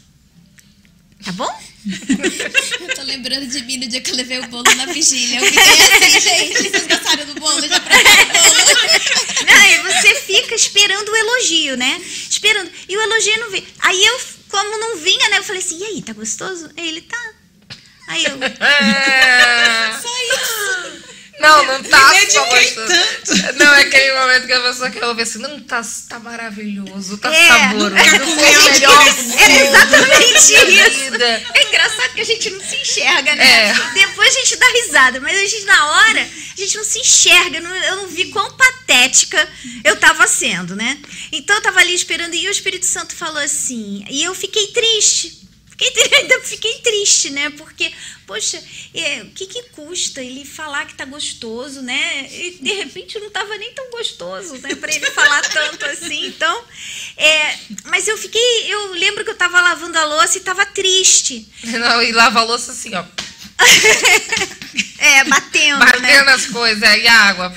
[1.23, 1.49] Tá bom?
[2.79, 5.39] Eu tô lembrando de mim no dia que eu levei o bolo na vigília.
[5.39, 7.67] Eu fiquei assim, gente, vocês gostaram do bolo?
[7.67, 8.59] Já provaram o bolo?
[9.45, 12.01] Não, e você fica esperando o elogio, né?
[12.29, 12.71] Esperando.
[12.87, 13.65] E o elogio não vem.
[13.79, 14.19] Aí eu,
[14.49, 15.37] como não vinha, né?
[15.39, 16.69] Eu falei assim: e aí, tá gostoso?
[16.77, 17.38] Aí ele tá.
[18.09, 18.31] Aí eu.
[18.43, 19.93] É...
[20.01, 20.99] Só isso.
[21.39, 22.91] Não, não tá Me só gostoso.
[23.55, 27.33] Não, é aquele momento que a pessoa quer ouvir assim, não, tá, tá maravilhoso, tá
[27.33, 27.95] É, saboroso.
[27.95, 31.23] comer o onde melhor É exatamente isso.
[31.53, 33.69] É engraçado que a gente não se enxerga, né?
[33.69, 33.73] É.
[33.93, 36.21] Depois a gente dá risada, mas a gente, na hora,
[36.57, 37.61] a gente não se enxerga.
[37.61, 39.47] não- Eu não vi quão patética
[39.85, 40.97] eu tava sendo, né?
[41.31, 44.03] Então eu tava ali esperando e o Espírito Santo falou assim.
[44.09, 45.38] E eu fiquei triste.
[45.79, 47.49] Fiquei, ainda fiquei triste, né?
[47.51, 47.91] Porque,
[48.27, 48.61] poxa,
[48.93, 52.27] é, o que, que custa ele falar que tá gostoso, né?
[52.31, 54.75] E de repente não tava nem tão gostoso, né?
[54.75, 56.27] Para ele falar tanto assim.
[56.27, 56.63] Então,
[57.17, 61.47] é, mas eu fiquei, eu lembro que eu tava lavando a louça e tava triste.
[61.63, 63.03] Não, e lava a louça assim, ó.
[64.99, 66.33] é, batendo, batendo né?
[66.33, 67.53] as coisas, aí a água.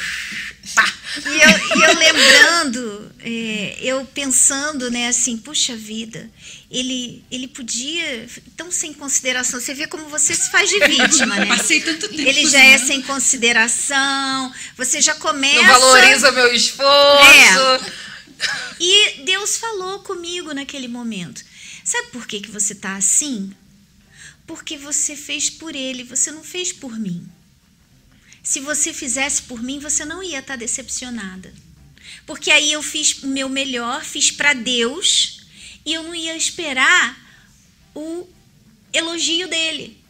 [0.74, 0.92] Pá.
[1.26, 6.30] E eu, e eu lembrando, é, eu pensando, né, assim, puxa vida,
[6.72, 11.44] ele, ele podia, tão sem consideração, você vê como você se faz de vítima, né?
[11.54, 15.62] Passei tanto tempo Ele já é sem consideração, você já começa...
[15.62, 17.92] Não valoriza meu esforço.
[18.80, 21.44] E Deus falou comigo naquele momento.
[21.84, 23.52] Sabe por que, que você tá assim?
[24.46, 27.28] Porque você fez por ele, você não fez por mim.
[28.42, 31.52] Se você fizesse por mim, você não ia estar decepcionada.
[32.26, 35.41] Porque aí eu fiz o meu melhor, fiz para Deus,
[35.84, 37.18] e eu não ia esperar
[37.94, 38.28] o
[38.92, 40.02] elogio dele.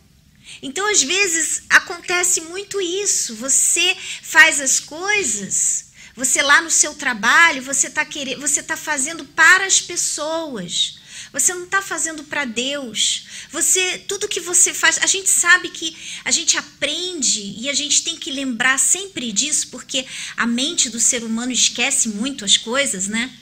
[0.61, 3.35] Então, às vezes, acontece muito isso.
[3.37, 9.25] Você faz as coisas, você lá no seu trabalho, você está querendo, você está fazendo
[9.25, 10.99] para as pessoas.
[11.33, 13.27] Você não está fazendo para Deus.
[13.51, 18.03] Você, tudo que você faz, a gente sabe que a gente aprende e a gente
[18.03, 20.07] tem que lembrar sempre disso, porque
[20.37, 23.35] a mente do ser humano esquece muito as coisas, né?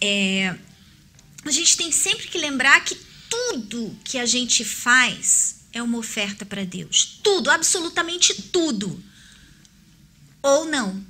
[0.00, 0.54] É,
[1.48, 2.94] a gente tem sempre que lembrar que
[3.28, 7.20] tudo que a gente faz é uma oferta para Deus.
[7.22, 9.02] Tudo, absolutamente tudo.
[10.42, 11.04] Ou não.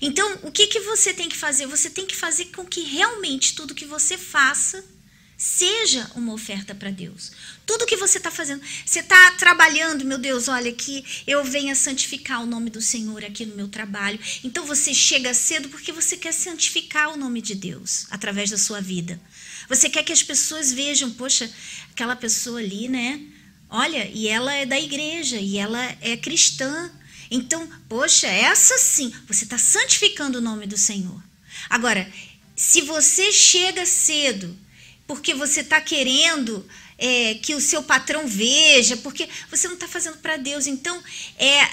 [0.00, 1.66] Então, o que, que você tem que fazer?
[1.66, 4.84] Você tem que fazer com que realmente tudo que você faça
[5.42, 7.32] seja uma oferta para Deus.
[7.66, 8.62] Tudo que você está fazendo.
[8.86, 13.44] Você está trabalhando, meu Deus, olha que eu venha santificar o nome do Senhor aqui
[13.44, 14.20] no meu trabalho.
[14.44, 18.80] Então você chega cedo porque você quer santificar o nome de Deus através da sua
[18.80, 19.20] vida.
[19.68, 21.50] Você quer que as pessoas vejam, poxa,
[21.90, 23.20] aquela pessoa ali, né?
[23.68, 26.88] Olha, e ela é da igreja, e ela é cristã.
[27.28, 31.20] Então, poxa, essa sim, você está santificando o nome do Senhor.
[31.68, 32.08] Agora,
[32.54, 34.56] se você chega cedo
[35.12, 40.16] porque você está querendo é, que o seu patrão veja, porque você não está fazendo
[40.16, 41.02] para Deus, então
[41.36, 41.68] é,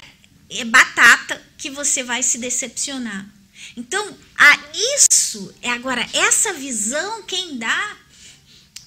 [0.50, 3.26] é batata que você vai se decepcionar.
[3.74, 4.58] Então, a
[4.94, 7.96] isso é agora essa visão quem dá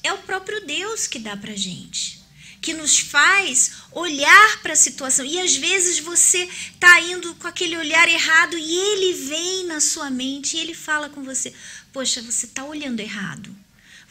[0.04, 2.22] é o próprio Deus que dá para gente
[2.62, 5.26] que nos faz olhar para a situação.
[5.26, 10.12] E às vezes você está indo com aquele olhar errado e ele vem na sua
[10.12, 11.52] mente e ele fala com você:
[11.92, 13.63] Poxa, você está olhando errado.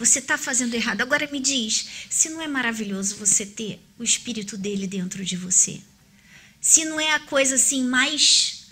[0.03, 1.00] Você está fazendo errado.
[1.00, 5.80] Agora me diz, se não é maravilhoso você ter o espírito dele dentro de você?
[6.61, 8.66] Se não é a coisa assim mais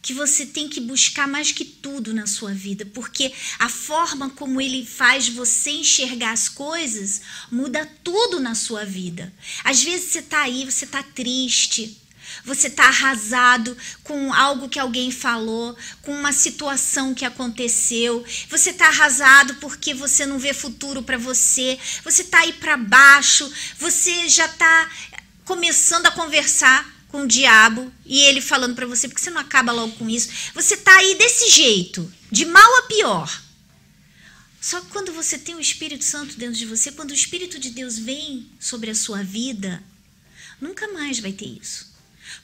[0.00, 4.60] que você tem que buscar mais que tudo na sua vida, porque a forma como
[4.60, 9.34] ele faz você enxergar as coisas muda tudo na sua vida.
[9.64, 12.00] Às vezes você está aí, você está triste,
[12.48, 18.24] você está arrasado com algo que alguém falou, com uma situação que aconteceu.
[18.48, 21.78] Você está arrasado porque você não vê futuro para você.
[22.02, 23.52] Você está aí para baixo.
[23.78, 24.90] Você já está
[25.44, 29.70] começando a conversar com o diabo e ele falando para você porque você não acaba
[29.70, 30.30] logo com isso.
[30.54, 33.42] Você está aí desse jeito, de mal a pior.
[34.58, 37.70] Só que quando você tem o Espírito Santo dentro de você, quando o Espírito de
[37.70, 39.82] Deus vem sobre a sua vida,
[40.60, 41.87] nunca mais vai ter isso.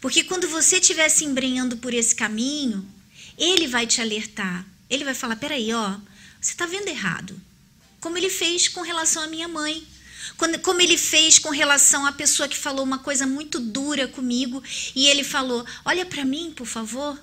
[0.05, 2.87] Porque quando você estiver se embrenhando por esse caminho,
[3.39, 4.67] ele vai te alertar.
[4.91, 5.97] Ele vai falar: peraí, ó,
[6.39, 7.41] você está vendo errado.
[8.01, 9.83] Como ele fez com relação à minha mãe.
[10.63, 14.63] Como ele fez com relação à pessoa que falou uma coisa muito dura comigo
[14.95, 17.19] e ele falou: Olha para mim, por favor.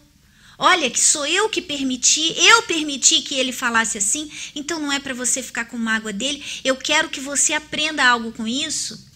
[0.58, 5.00] Olha, que sou eu que permiti, eu permiti que ele falasse assim, então não é
[5.00, 6.44] para você ficar com mágoa dele.
[6.64, 9.08] Eu quero que você aprenda algo com isso.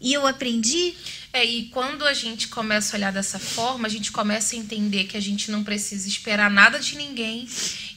[0.00, 0.94] E eu aprendi.
[1.32, 5.04] É, e quando a gente começa a olhar dessa forma, a gente começa a entender
[5.04, 7.48] que a gente não precisa esperar nada de ninguém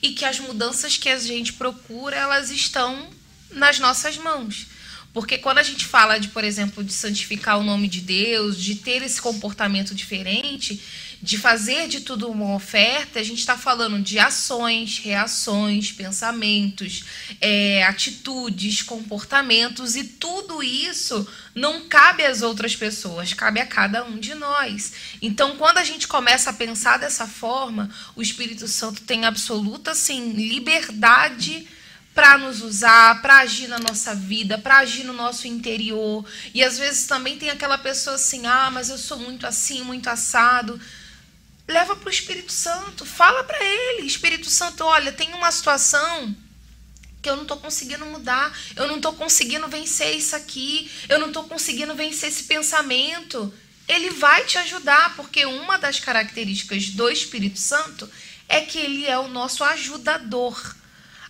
[0.02, 3.10] e que as mudanças que a gente procura, elas estão
[3.50, 4.68] nas nossas mãos.
[5.14, 8.76] Porque quando a gente fala de, por exemplo, de santificar o nome de Deus, de
[8.76, 10.82] ter esse comportamento diferente,
[11.22, 17.06] de fazer de tudo uma oferta, a gente está falando de ações, reações, pensamentos,
[17.40, 24.18] é, atitudes, comportamentos, e tudo isso não cabe às outras pessoas, cabe a cada um
[24.18, 24.94] de nós.
[25.22, 30.34] Então, quando a gente começa a pensar dessa forma, o Espírito Santo tem absoluta assim,
[30.34, 31.68] liberdade
[32.14, 36.26] para nos usar, para agir na nossa vida, para agir no nosso interior.
[36.54, 40.08] E às vezes também tem aquela pessoa assim: ah, mas eu sou muito assim, muito
[40.08, 40.80] assado.
[41.68, 46.36] Leva para o Espírito Santo, fala para ele: Espírito Santo, olha, tem uma situação
[47.22, 51.32] que eu não tô conseguindo mudar, eu não tô conseguindo vencer isso aqui, eu não
[51.32, 53.52] tô conseguindo vencer esse pensamento.
[53.88, 58.10] Ele vai te ajudar, porque uma das características do Espírito Santo
[58.48, 60.76] é que ele é o nosso ajudador.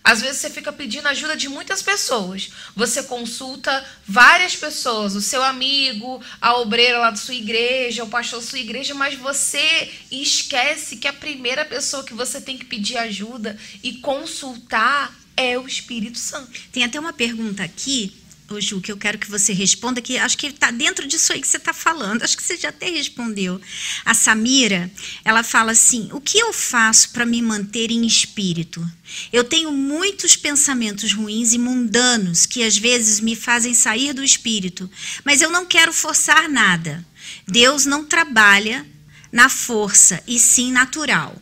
[0.04, 2.50] Às vezes você fica pedindo ajuda de muitas pessoas.
[2.76, 8.40] Você consulta várias pessoas, o seu amigo, a obreira lá da sua igreja, o pastor
[8.40, 12.98] da sua igreja, mas você esquece que a primeira pessoa que você tem que pedir
[12.98, 16.60] ajuda e consultar é o Espírito Santo.
[16.70, 18.14] Tem até uma pergunta aqui,
[18.50, 21.40] ô Ju, que eu quero que você responda, que acho que está dentro disso aí
[21.40, 22.22] que você está falando.
[22.22, 23.60] Acho que você já até respondeu.
[24.04, 24.90] A Samira,
[25.24, 28.86] ela fala assim: o que eu faço para me manter em espírito?
[29.32, 34.90] Eu tenho muitos pensamentos ruins e mundanos que às vezes me fazem sair do espírito,
[35.24, 37.04] mas eu não quero forçar nada.
[37.46, 38.86] Deus não trabalha
[39.32, 41.34] na força, e sim natural.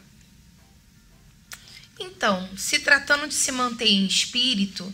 [2.01, 4.93] Então, se tratando de se manter em espírito,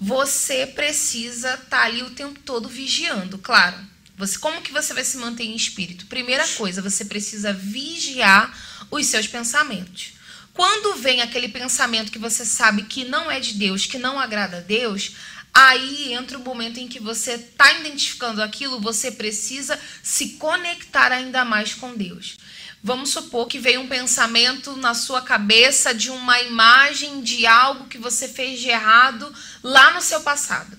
[0.00, 3.76] você precisa estar ali o tempo todo vigiando, claro.
[4.16, 6.06] Você, como que você vai se manter em espírito?
[6.06, 8.56] Primeira coisa, você precisa vigiar
[8.90, 10.12] os seus pensamentos.
[10.52, 14.56] Quando vem aquele pensamento que você sabe que não é de Deus, que não agrada
[14.56, 15.12] a Deus,
[15.54, 21.44] aí entra o momento em que você está identificando aquilo, você precisa se conectar ainda
[21.44, 22.36] mais com Deus.
[22.82, 27.98] Vamos supor que veio um pensamento na sua cabeça de uma imagem de algo que
[27.98, 30.78] você fez de errado lá no seu passado.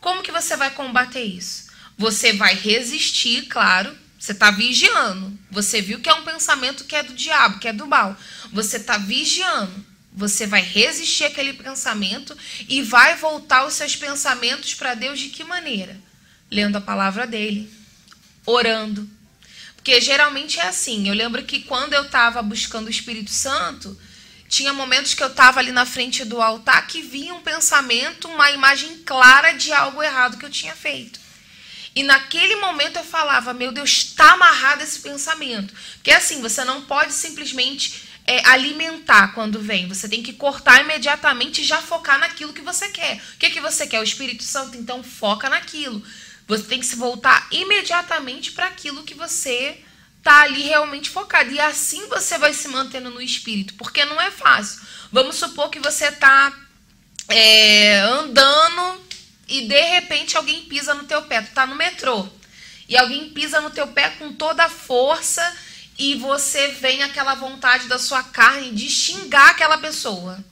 [0.00, 1.68] Como que você vai combater isso?
[1.96, 3.96] Você vai resistir, claro.
[4.18, 5.38] Você está vigiando.
[5.50, 8.16] Você viu que é um pensamento que é do diabo, que é do mal.
[8.52, 9.86] Você está vigiando.
[10.12, 12.36] Você vai resistir aquele pensamento
[12.68, 15.96] e vai voltar os seus pensamentos para Deus de que maneira?
[16.50, 17.72] Lendo a palavra dele,
[18.44, 19.08] orando,
[19.88, 21.08] porque geralmente é assim.
[21.08, 23.98] Eu lembro que quando eu estava buscando o Espírito Santo,
[24.46, 28.50] tinha momentos que eu estava ali na frente do altar que vinha um pensamento, uma
[28.50, 31.18] imagem clara de algo errado que eu tinha feito.
[31.96, 35.72] E naquele momento eu falava, meu Deus, está amarrado esse pensamento.
[35.94, 39.88] Porque assim, você não pode simplesmente é, alimentar quando vem.
[39.88, 43.16] Você tem que cortar imediatamente e já focar naquilo que você quer.
[43.16, 44.00] O que, que você quer?
[44.00, 46.04] O Espírito Santo, então foca naquilo.
[46.48, 49.78] Você tem que se voltar imediatamente para aquilo que você
[50.22, 51.50] tá ali realmente focado.
[51.50, 54.80] E assim você vai se mantendo no espírito, porque não é fácil.
[55.12, 56.52] Vamos supor que você tá
[57.28, 59.00] é, andando
[59.46, 61.42] e de repente alguém pisa no teu pé.
[61.42, 62.26] Tu tá no metrô
[62.88, 65.56] e alguém pisa no teu pé com toda a força
[65.98, 70.42] e você vem aquela vontade da sua carne de xingar aquela pessoa.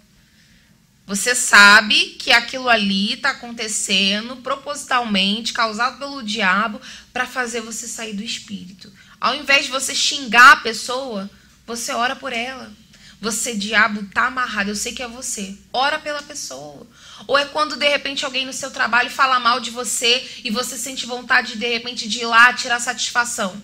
[1.06, 6.80] Você sabe que aquilo ali está acontecendo propositalmente, causado pelo diabo,
[7.12, 8.92] para fazer você sair do espírito.
[9.20, 11.30] Ao invés de você xingar a pessoa,
[11.64, 12.72] você ora por ela.
[13.20, 15.56] Você, diabo, tá amarrado, eu sei que é você.
[15.72, 16.86] Ora pela pessoa.
[17.26, 20.76] Ou é quando de repente alguém no seu trabalho fala mal de você e você
[20.76, 23.62] sente vontade de repente de ir lá tirar satisfação.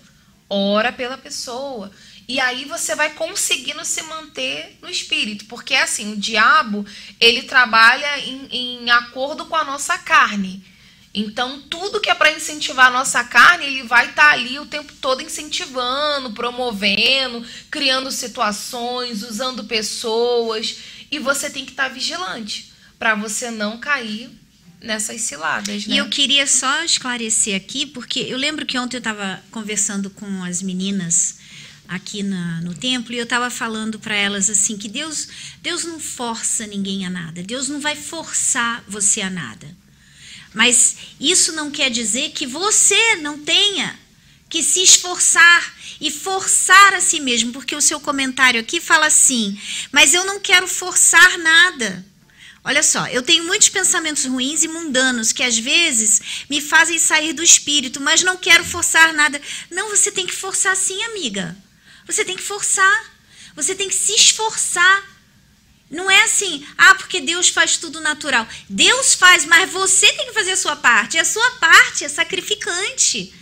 [0.49, 1.91] Ora pela pessoa.
[2.27, 5.45] E aí você vai conseguindo se manter no espírito.
[5.45, 6.85] Porque assim, o diabo,
[7.19, 10.63] ele trabalha em, em acordo com a nossa carne.
[11.13, 14.65] Então, tudo que é para incentivar a nossa carne, ele vai estar tá ali o
[14.65, 20.77] tempo todo incentivando, promovendo, criando situações, usando pessoas.
[21.11, 24.31] E você tem que estar tá vigilante para você não cair
[24.81, 25.85] nessas ciladas.
[25.85, 25.95] Né?
[25.95, 30.43] E eu queria só esclarecer aqui, porque eu lembro que ontem eu estava conversando com
[30.43, 31.42] as meninas
[31.95, 35.27] aqui na, no templo e eu estava falando para elas assim que Deus
[35.61, 39.67] Deus não força ninguém a nada Deus não vai forçar você a nada
[40.53, 43.99] mas isso não quer dizer que você não tenha
[44.49, 49.59] que se esforçar e forçar a si mesmo porque o seu comentário aqui fala assim
[49.91, 52.05] mas eu não quero forçar nada
[52.65, 57.33] Olha só, eu tenho muitos pensamentos ruins e mundanos que às vezes me fazem sair
[57.33, 59.41] do espírito, mas não quero forçar nada.
[59.69, 61.57] Não, você tem que forçar sim, amiga.
[62.05, 63.13] Você tem que forçar.
[63.55, 65.03] Você tem que se esforçar.
[65.89, 68.47] Não é assim, ah, porque Deus faz tudo natural.
[68.67, 71.17] Deus faz, mas você tem que fazer a sua parte.
[71.17, 73.33] E a sua parte é sacrificante.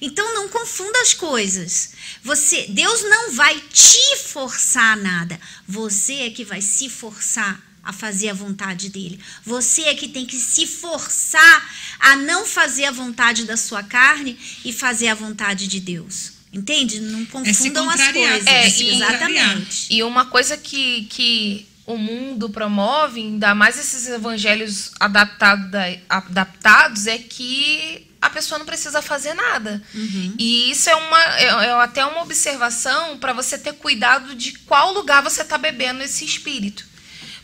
[0.00, 1.92] Então não confunda as coisas.
[2.22, 5.38] Você, Deus não vai te forçar nada.
[5.66, 9.20] Você é que vai se forçar a fazer a vontade dele.
[9.44, 14.38] Você é que tem que se forçar a não fazer a vontade da sua carne
[14.64, 16.37] e fazer a vontade de Deus.
[16.52, 17.00] Entende?
[17.00, 18.46] Não confundam as coisas.
[18.46, 19.86] É, e, exatamente.
[19.90, 25.70] E uma coisa que, que o mundo promove, ainda mais esses evangelhos adaptado,
[26.08, 29.82] adaptados, é que a pessoa não precisa fazer nada.
[29.94, 30.34] Uhum.
[30.38, 34.92] E isso é, uma, é, é até uma observação para você ter cuidado de qual
[34.92, 36.84] lugar você está bebendo esse espírito.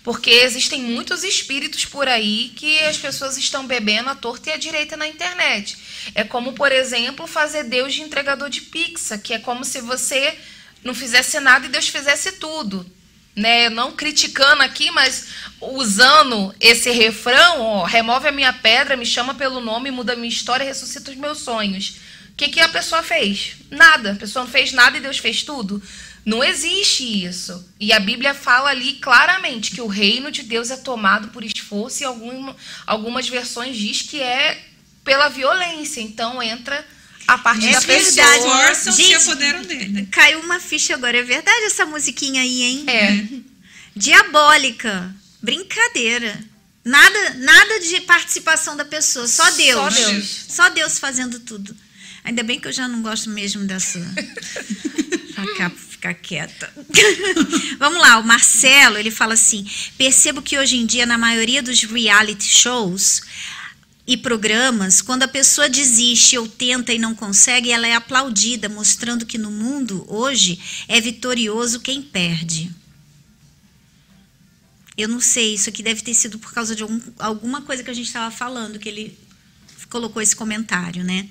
[0.05, 4.57] Porque existem muitos espíritos por aí que as pessoas estão bebendo à torta e à
[4.59, 5.79] direita na internet.
[6.15, 10.39] É como, por exemplo, fazer Deus de entregador de pizza, que é como se você
[10.85, 12.85] não fizesse nada e Deus fizesse tudo.
[13.35, 13.71] Né?
[13.71, 15.29] Não criticando aqui, mas
[15.59, 20.29] usando esse refrão, ó, remove a minha pedra, me chama pelo nome, muda a minha
[20.29, 21.97] história, ressuscita os meus sonhos.
[22.29, 23.55] O que, que a pessoa fez?
[23.71, 24.13] Nada.
[24.13, 25.83] A pessoa não fez nada e Deus fez tudo.
[26.25, 27.69] Não existe isso.
[27.79, 32.03] E a Bíblia fala ali claramente que o reino de Deus é tomado por esforço
[32.03, 32.57] e alguma,
[32.87, 34.59] algumas versões diz que é
[35.05, 36.01] pela violência.
[36.01, 36.87] Então entra
[37.29, 38.43] a parte É da verdade.
[38.43, 38.93] pessoa.
[38.93, 40.09] Gente, apoderam dele.
[40.11, 41.19] Caiu uma ficha agora.
[41.19, 42.85] É verdade essa musiquinha aí, hein?
[42.89, 43.25] É.
[43.95, 45.15] Diabólica.
[45.43, 46.39] Brincadeira.
[46.85, 49.95] Nada, nada de participação da pessoa, só Deus.
[49.95, 50.45] Só Deus.
[50.49, 51.75] Só Deus fazendo tudo.
[52.23, 53.99] Ainda bem que eu já não gosto mesmo dessa.
[56.05, 56.71] Ficar, quieta.
[57.79, 61.83] Vamos lá, o Marcelo, ele fala assim: percebo que hoje em dia, na maioria dos
[61.85, 63.23] reality shows
[64.07, 69.25] e programas, quando a pessoa desiste ou tenta e não consegue, ela é aplaudida, mostrando
[69.25, 72.71] que no mundo hoje é vitorioso quem perde.
[74.97, 77.91] Eu não sei, isso aqui deve ter sido por causa de algum- alguma coisa que
[77.91, 79.19] a gente estava falando, que ele
[79.95, 81.29] colocou esse comentário, né?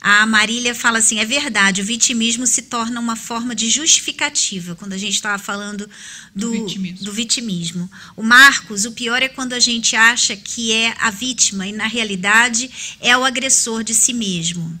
[0.00, 4.94] A Marília fala assim: é verdade, o vitimismo se torna uma forma de justificativa, quando
[4.94, 5.88] a gente estava falando
[6.34, 7.04] do, Do vitimismo.
[7.04, 7.90] do vitimismo.
[8.16, 11.86] O Marcos, o pior é quando a gente acha que é a vítima e, na
[11.86, 12.68] realidade,
[13.00, 14.78] é o agressor de si mesmo.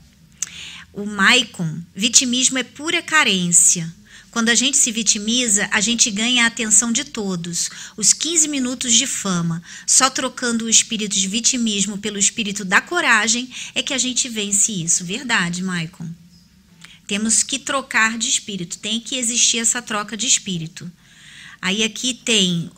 [0.92, 3.92] O Maicon, vitimismo é pura carência.
[4.34, 7.70] Quando a gente se vitimiza, a gente ganha a atenção de todos.
[7.96, 13.48] Os 15 minutos de fama, só trocando o espírito de vitimismo pelo espírito da coragem,
[13.76, 15.04] é que a gente vence isso.
[15.04, 16.10] Verdade, Maicon.
[17.06, 20.90] Temos que trocar de espírito, tem que existir essa troca de espírito.
[21.62, 22.72] Aí aqui tem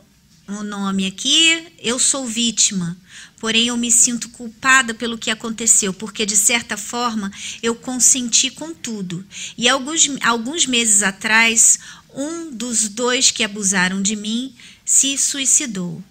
[0.46, 2.98] o nome aqui, eu sou vítima,
[3.38, 7.30] porém eu me sinto culpada pelo que aconteceu, porque de certa forma
[7.62, 9.24] eu consenti com tudo.
[9.56, 11.78] E alguns, alguns meses atrás,
[12.14, 16.02] um dos dois que abusaram de mim se suicidou.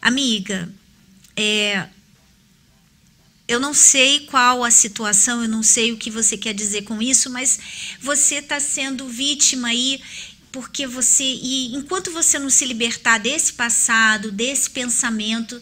[0.00, 0.72] Amiga,
[1.36, 1.88] é,
[3.48, 7.00] eu não sei qual a situação, eu não sei o que você quer dizer com
[7.00, 7.58] isso, mas
[8.00, 10.00] você está sendo vítima aí
[10.52, 15.60] porque você e enquanto você não se libertar desse passado, desse pensamento,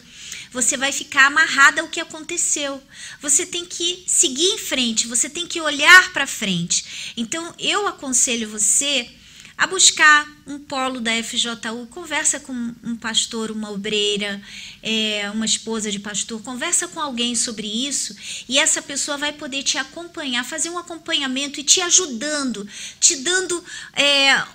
[0.51, 2.81] você vai ficar amarrada ao que aconteceu.
[3.21, 7.13] Você tem que seguir em frente, você tem que olhar para frente.
[7.15, 9.09] Então eu aconselho você
[9.57, 14.39] a buscar um polo da FJU, conversa com um pastor, uma obreira,
[14.83, 18.15] é, uma esposa de pastor, conversa com alguém sobre isso
[18.47, 22.67] e essa pessoa vai poder te acompanhar, fazer um acompanhamento e te ajudando,
[22.99, 24.45] te dando é,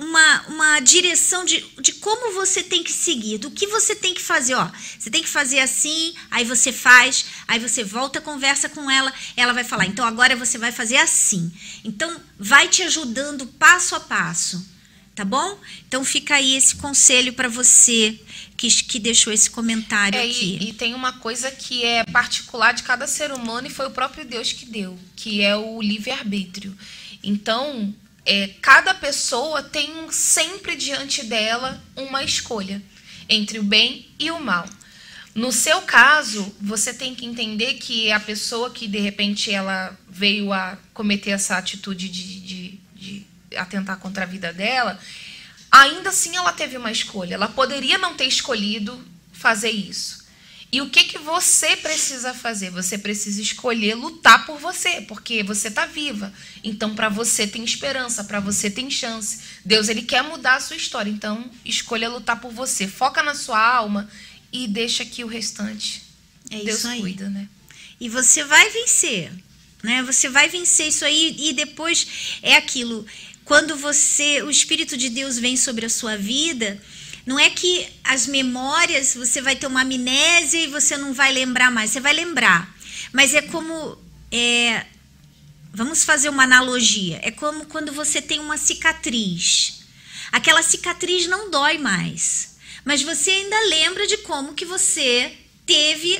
[0.00, 4.22] uma, uma direção de, de como você tem que seguir, do que você tem que
[4.22, 4.54] fazer.
[4.54, 9.12] Ó, você tem que fazer assim, aí você faz, aí você volta, conversa com ela,
[9.36, 11.52] ela vai falar, então agora você vai fazer assim.
[11.84, 14.66] Então, vai te ajudando passo a passo,
[15.14, 15.60] tá bom?
[15.86, 18.18] Então, fica aí esse conselho para você
[18.56, 20.58] que, que deixou esse comentário É, aqui.
[20.62, 23.90] e, e tem uma coisa que é particular de cada ser humano e foi o
[23.90, 26.74] próprio Deus que deu, que é o livre-arbítrio.
[27.22, 27.94] Então,
[28.30, 32.80] é, cada pessoa tem sempre diante dela uma escolha
[33.28, 34.68] entre o bem e o mal.
[35.34, 40.52] No seu caso, você tem que entender que a pessoa que de repente ela veio
[40.52, 43.26] a cometer essa atitude de, de, de
[43.56, 44.96] atentar contra a vida dela,
[45.68, 47.34] ainda assim ela teve uma escolha.
[47.34, 50.19] Ela poderia não ter escolhido fazer isso.
[50.72, 52.70] E o que que você precisa fazer?
[52.70, 56.32] Você precisa escolher lutar por você, porque você está viva.
[56.62, 59.40] Então para você tem esperança, para você tem chance.
[59.64, 61.10] Deus ele quer mudar a sua história.
[61.10, 62.86] Então escolha lutar por você.
[62.86, 64.08] Foca na sua alma
[64.52, 66.02] e deixa que o restante
[66.50, 67.00] É Deus isso aí.
[67.00, 67.48] cuida, né?
[68.00, 69.32] E você vai vencer,
[69.82, 70.02] né?
[70.04, 73.04] Você vai vencer isso aí e depois é aquilo.
[73.44, 76.80] Quando você, o Espírito de Deus vem sobre a sua vida,
[77.30, 81.70] não é que as memórias você vai ter uma amnésia e você não vai lembrar
[81.70, 81.90] mais.
[81.92, 82.76] Você vai lembrar,
[83.12, 83.96] mas é como
[84.32, 84.84] é,
[85.72, 87.20] Vamos fazer uma analogia.
[87.22, 89.82] É como quando você tem uma cicatriz.
[90.32, 95.32] Aquela cicatriz não dói mais, mas você ainda lembra de como que você
[95.64, 96.18] teve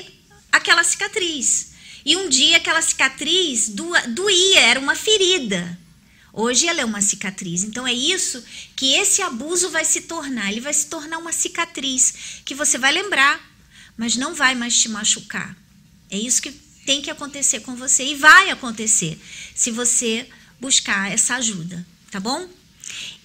[0.49, 1.73] aquela cicatriz.
[2.05, 5.77] E um dia aquela cicatriz doía, era uma ferida.
[6.33, 7.63] Hoje ela é uma cicatriz.
[7.63, 8.43] Então é isso
[8.75, 10.51] que esse abuso vai se tornar.
[10.51, 13.39] Ele vai se tornar uma cicatriz que você vai lembrar,
[13.97, 15.55] mas não vai mais te machucar.
[16.09, 16.51] É isso que
[16.85, 19.19] tem que acontecer com você e vai acontecer
[19.55, 20.27] se você
[20.59, 22.47] buscar essa ajuda, tá bom?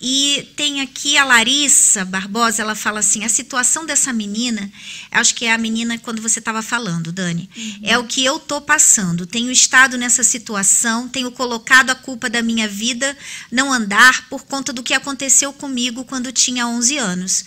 [0.01, 4.71] E tem aqui a Larissa Barbosa, ela fala assim: a situação dessa menina,
[5.11, 7.81] acho que é a menina quando você estava falando, Dani, uhum.
[7.83, 9.27] é o que eu estou passando.
[9.27, 13.17] Tenho estado nessa situação, tenho colocado a culpa da minha vida
[13.51, 17.45] não andar por conta do que aconteceu comigo quando tinha 11 anos.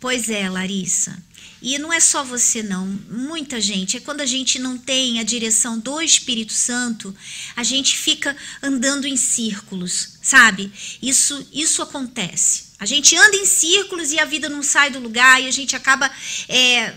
[0.00, 1.16] Pois é, Larissa.
[1.62, 2.86] E não é só você, não.
[3.08, 3.96] Muita gente.
[3.96, 7.14] É quando a gente não tem a direção do Espírito Santo,
[7.54, 10.72] a gente fica andando em círculos, sabe?
[11.00, 12.72] Isso, isso acontece.
[12.80, 15.76] A gente anda em círculos e a vida não sai do lugar e a gente
[15.76, 16.10] acaba
[16.48, 16.96] é,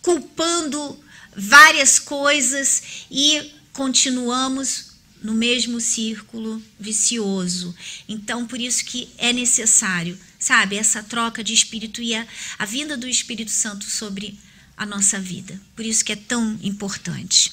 [0.00, 0.96] culpando
[1.36, 7.74] várias coisas e continuamos no mesmo círculo vicioso.
[8.08, 10.76] Então, por isso que é necessário sabe?
[10.76, 12.26] Essa troca de espírito e a,
[12.58, 14.36] a vinda do Espírito Santo sobre
[14.76, 15.60] a nossa vida.
[15.76, 17.52] Por isso que é tão importante.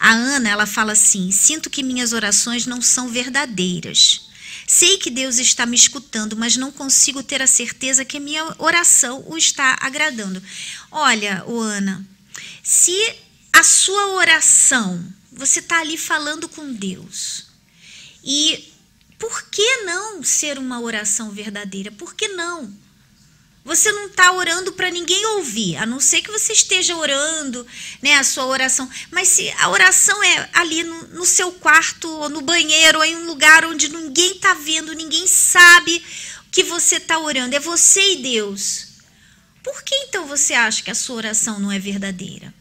[0.00, 4.22] A Ana, ela fala assim: "Sinto que minhas orações não são verdadeiras.
[4.66, 8.54] Sei que Deus está me escutando, mas não consigo ter a certeza que a minha
[8.58, 10.42] oração o está agradando."
[10.90, 12.04] Olha, Ana,
[12.62, 12.96] se
[13.52, 17.44] a sua oração, você está ali falando com Deus,
[18.24, 18.72] e
[19.24, 21.90] por que não ser uma oração verdadeira?
[21.90, 22.70] Por que não?
[23.64, 27.66] Você não está orando para ninguém ouvir, a não ser que você esteja orando,
[28.02, 28.86] né, a sua oração.
[29.10, 33.16] Mas se a oração é ali no, no seu quarto, ou no banheiro, ou em
[33.16, 36.04] um lugar onde ninguém está vendo, ninguém sabe
[36.50, 38.88] que você está orando, é você e Deus.
[39.62, 42.52] Por que então você acha que a sua oração não é verdadeira?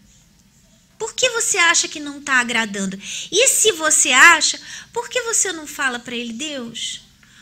[1.04, 2.98] Por que você acha que não está agradando?
[3.30, 4.58] E se você acha,
[4.94, 7.02] por que você não fala para ele, Deus?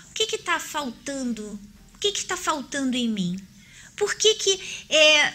[0.09, 1.59] O que está faltando?
[1.93, 3.39] O que está faltando em mim?
[3.95, 4.59] Por que, que
[4.89, 5.34] é,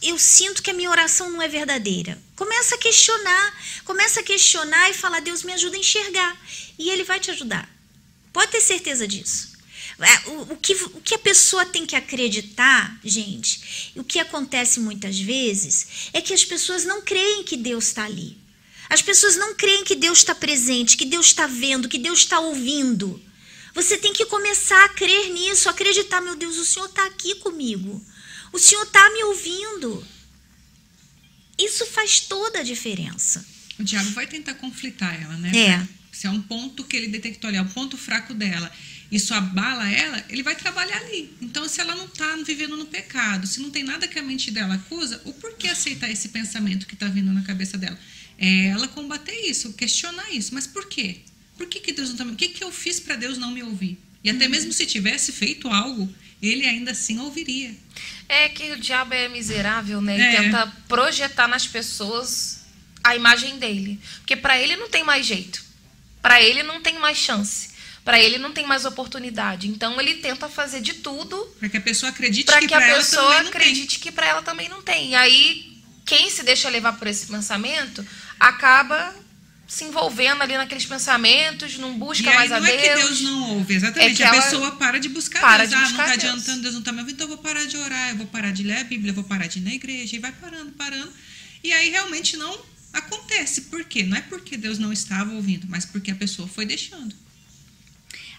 [0.00, 2.18] eu sinto que a minha oração não é verdadeira?
[2.34, 3.54] Começa a questionar,
[3.84, 6.40] começa a questionar e fala, Deus me ajuda a enxergar.
[6.78, 7.68] E ele vai te ajudar.
[8.32, 9.57] Pode ter certeza disso.
[10.00, 14.78] É, o, o, que, o que a pessoa tem que acreditar, gente, o que acontece
[14.78, 18.38] muitas vezes, é que as pessoas não creem que Deus está ali.
[18.88, 22.38] As pessoas não creem que Deus está presente, que Deus está vendo, que Deus está
[22.38, 23.20] ouvindo.
[23.74, 28.04] Você tem que começar a crer nisso, acreditar, meu Deus, o Senhor está aqui comigo.
[28.52, 30.06] O Senhor está me ouvindo.
[31.58, 33.44] Isso faz toda a diferença.
[33.78, 35.52] O diabo vai tentar conflitar ela, né?
[35.56, 35.88] É.
[36.12, 38.72] Se é um ponto que ele detectou ali, é um ponto fraco dela
[39.10, 41.32] isso abala ela, ele vai trabalhar ali.
[41.40, 44.50] Então, se ela não está vivendo no pecado, se não tem nada que a mente
[44.50, 47.98] dela acusa, o porquê aceitar esse pensamento que está vindo na cabeça dela?
[48.36, 50.52] É ela combater isso, questionar isso.
[50.52, 51.20] Mas por quê?
[51.56, 53.50] Por que, que Deus não está me O que, que eu fiz para Deus não
[53.50, 53.98] me ouvir?
[54.22, 54.50] E até uhum.
[54.50, 57.74] mesmo se tivesse feito algo, ele ainda assim ouviria.
[58.28, 60.18] É que o diabo é miserável, né?
[60.18, 60.42] E é.
[60.42, 62.60] tenta projetar nas pessoas
[63.02, 63.98] a imagem dele.
[64.18, 65.64] Porque para ele não tem mais jeito.
[66.20, 67.67] Para ele não tem mais chance
[68.08, 69.68] para ele não tem mais oportunidade.
[69.68, 73.40] Então ele tenta fazer de tudo para que a pessoa acredite que, que a pessoa
[73.40, 75.10] acredite que para ela também não tem.
[75.10, 78.02] E aí quem se deixa levar por esse pensamento
[78.40, 79.14] acaba
[79.66, 82.72] se envolvendo ali naqueles pensamentos, não busca mais a Deus.
[82.72, 84.22] Não é que Deus não ouve, exatamente.
[84.22, 85.68] É a pessoa para de buscar para Deus.
[85.68, 87.66] De buscar ah, não está adiantando, Deus não está me ouvindo, então eu vou parar
[87.66, 89.74] de orar, eu vou parar de ler a Bíblia, eu vou parar de ir na
[89.74, 91.12] igreja, e vai parando, parando.
[91.62, 92.58] E aí realmente não
[92.90, 93.62] acontece.
[93.62, 94.02] Por quê?
[94.02, 97.27] Não é porque Deus não estava ouvindo, mas porque a pessoa foi deixando.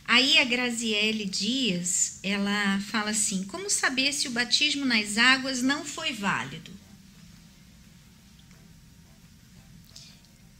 [0.09, 5.85] Aí a Graziele Dias, ela fala assim: como saber se o batismo nas águas não
[5.85, 6.71] foi válido?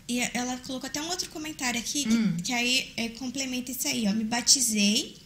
[0.08, 2.36] E ela colocou até um outro comentário aqui, hum.
[2.38, 4.14] que, que, aí é, complementa isso aí, ó.
[4.14, 5.18] Me batizei,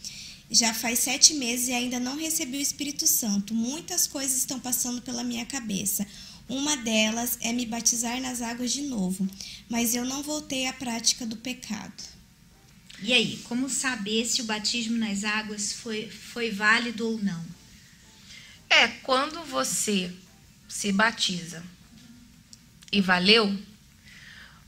[0.50, 3.52] já faz sete meses e ainda não recebi o Espírito Santo.
[3.52, 6.06] Muitas coisas estão passando pela minha cabeça.
[6.48, 9.28] Uma delas é me batizar nas águas de novo,
[9.68, 12.13] mas eu não voltei à prática do pecado.
[13.06, 17.44] E aí, como saber se o batismo nas águas foi, foi válido ou não?
[18.70, 20.10] É, quando você
[20.66, 21.62] se batiza
[22.90, 23.54] e valeu,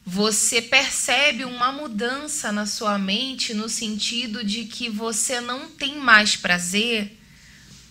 [0.04, 6.36] você percebe uma mudança na sua mente no sentido de que você não tem mais
[6.36, 7.18] prazer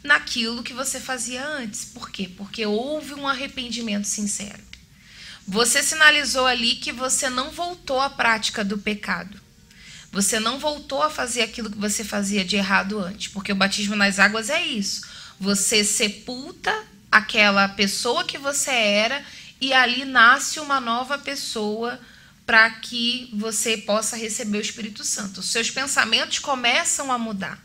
[0.03, 1.85] naquilo que você fazia antes.
[1.85, 2.29] Por quê?
[2.37, 4.61] Porque houve um arrependimento sincero.
[5.47, 9.43] Você sinalizou ali que você não voltou à prática do pecado.
[10.15, 13.97] Você não voltou a fazer aquilo que você fazia de errado antes, porque o batismo
[13.97, 15.01] nas águas é isso.
[15.37, 16.73] Você sepulta
[17.11, 19.21] aquela pessoa que você era
[19.59, 21.99] e ali nasce uma nova pessoa
[22.45, 25.41] para que você possa receber o Espírito Santo.
[25.41, 27.61] Os seus pensamentos começam a mudar.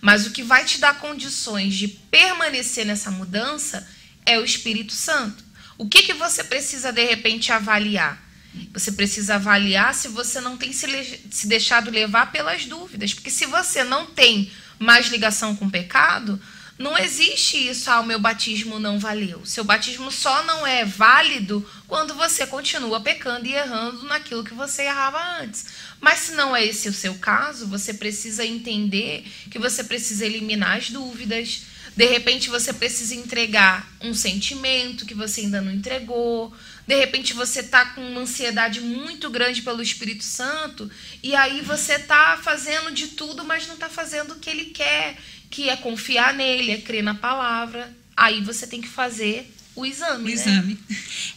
[0.00, 3.86] Mas o que vai te dar condições de permanecer nessa mudança
[4.24, 5.44] é o Espírito Santo.
[5.76, 8.29] O que, que você precisa, de repente, avaliar?
[8.72, 13.14] Você precisa avaliar se você não tem se, se deixado levar pelas dúvidas.
[13.14, 16.40] Porque se você não tem mais ligação com o pecado,
[16.80, 19.44] não existe isso, ah, o meu batismo não valeu.
[19.44, 24.84] Seu batismo só não é válido quando você continua pecando e errando naquilo que você
[24.84, 25.66] errava antes.
[26.00, 30.78] Mas se não é esse o seu caso, você precisa entender que você precisa eliminar
[30.78, 31.64] as dúvidas.
[31.94, 36.50] De repente você precisa entregar um sentimento que você ainda não entregou.
[36.90, 40.90] De repente você está com uma ansiedade muito grande pelo Espírito Santo
[41.22, 45.16] e aí você está fazendo de tudo, mas não está fazendo o que ele quer
[45.48, 47.96] que é confiar nele, é crer na palavra.
[48.16, 50.24] Aí você tem que fazer o exame.
[50.24, 50.32] O né?
[50.32, 50.78] exame.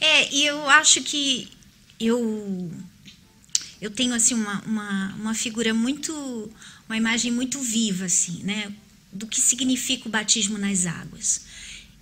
[0.01, 1.47] É, e eu acho que
[1.99, 2.71] eu
[3.79, 6.51] eu tenho assim uma, uma, uma figura muito
[6.89, 8.73] uma imagem muito viva assim, né,
[9.11, 11.41] do que significa o batismo nas águas.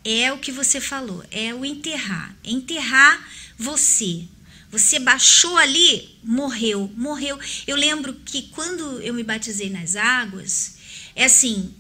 [0.05, 4.27] É o que você falou, é o enterrar, é enterrar você.
[4.69, 7.37] Você baixou ali, morreu, morreu.
[7.67, 10.75] Eu lembro que quando eu me batizei nas águas,
[11.15, 11.73] é assim,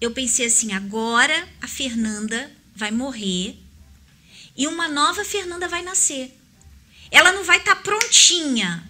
[0.00, 3.56] eu pensei assim: agora a Fernanda vai morrer
[4.56, 6.32] e uma nova Fernanda vai nascer.
[7.10, 8.86] Ela não vai estar tá prontinha,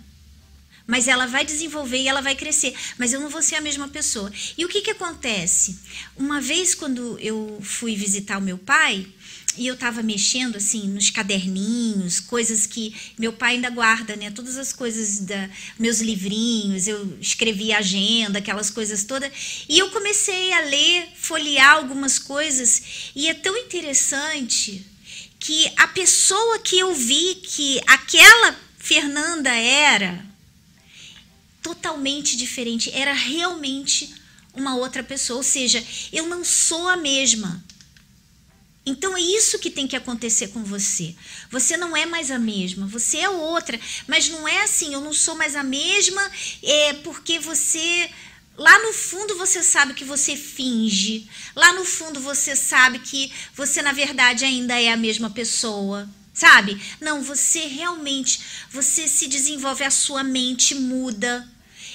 [0.87, 2.75] mas ela vai desenvolver e ela vai crescer.
[2.99, 4.31] Mas eu não vou ser a mesma pessoa.
[4.57, 5.79] E o que, que acontece?
[6.17, 9.07] Uma vez, quando eu fui visitar o meu pai,
[9.57, 14.31] e eu estava mexendo assim nos caderninhos, coisas que meu pai ainda guarda, né?
[14.31, 15.49] Todas as coisas da
[15.79, 19.31] meus livrinhos, eu escrevi agenda, aquelas coisas todas.
[19.69, 24.87] E eu comecei a ler, folhear algumas coisas e é tão interessante
[25.39, 30.25] que a pessoa que eu vi que aquela Fernanda era
[31.63, 34.15] totalmente diferente, era realmente
[34.55, 37.65] uma outra pessoa, ou seja, eu não sou a mesma.
[38.89, 41.17] Então é isso que tem que acontecer com você.
[41.51, 43.79] Você não é mais a mesma, você é outra.
[44.07, 46.23] Mas não é assim, eu não sou mais a mesma,
[46.63, 48.09] é porque você.
[48.57, 51.29] Lá no fundo você sabe que você finge.
[51.57, 56.09] Lá no fundo você sabe que você, na verdade, ainda é a mesma pessoa.
[56.33, 56.81] Sabe?
[57.01, 61.47] Não, você realmente, você se desenvolve, a sua mente muda.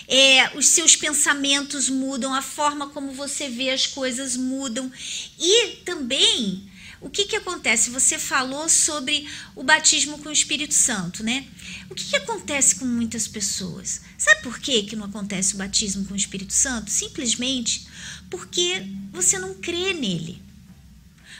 [0.07, 4.91] É, os seus pensamentos mudam, a forma como você vê as coisas mudam.
[5.39, 6.69] E também
[7.01, 7.89] o que, que acontece?
[7.89, 11.47] Você falou sobre o batismo com o Espírito Santo, né?
[11.89, 14.01] O que, que acontece com muitas pessoas?
[14.17, 16.91] Sabe por que, que não acontece o batismo com o Espírito Santo?
[16.91, 17.87] Simplesmente
[18.29, 20.41] porque você não crê nele.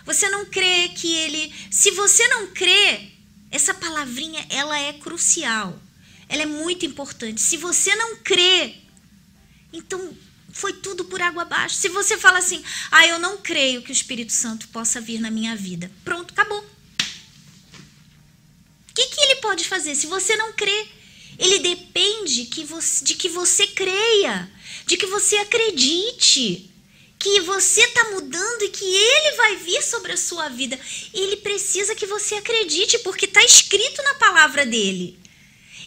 [0.04, 1.54] Você não crê que ele.
[1.70, 3.10] Se você não crê,
[3.52, 5.80] essa palavrinha ela é crucial.
[6.28, 7.40] Ela é muito importante.
[7.40, 8.78] Se você não crê,
[9.72, 10.12] então
[10.54, 11.76] foi tudo por água abaixo.
[11.76, 15.32] Se você fala assim, ah, eu não creio que o Espírito Santo possa vir na
[15.32, 16.60] minha vida, pronto, acabou.
[18.90, 20.88] O que, que ele pode fazer se você não crê?
[21.40, 24.52] Ele depende que você, de que você creia,
[24.86, 26.70] de que você acredite,
[27.18, 30.80] que você está mudando e que ele vai vir sobre a sua vida.
[31.14, 35.21] Ele precisa que você acredite, porque está escrito na palavra dele.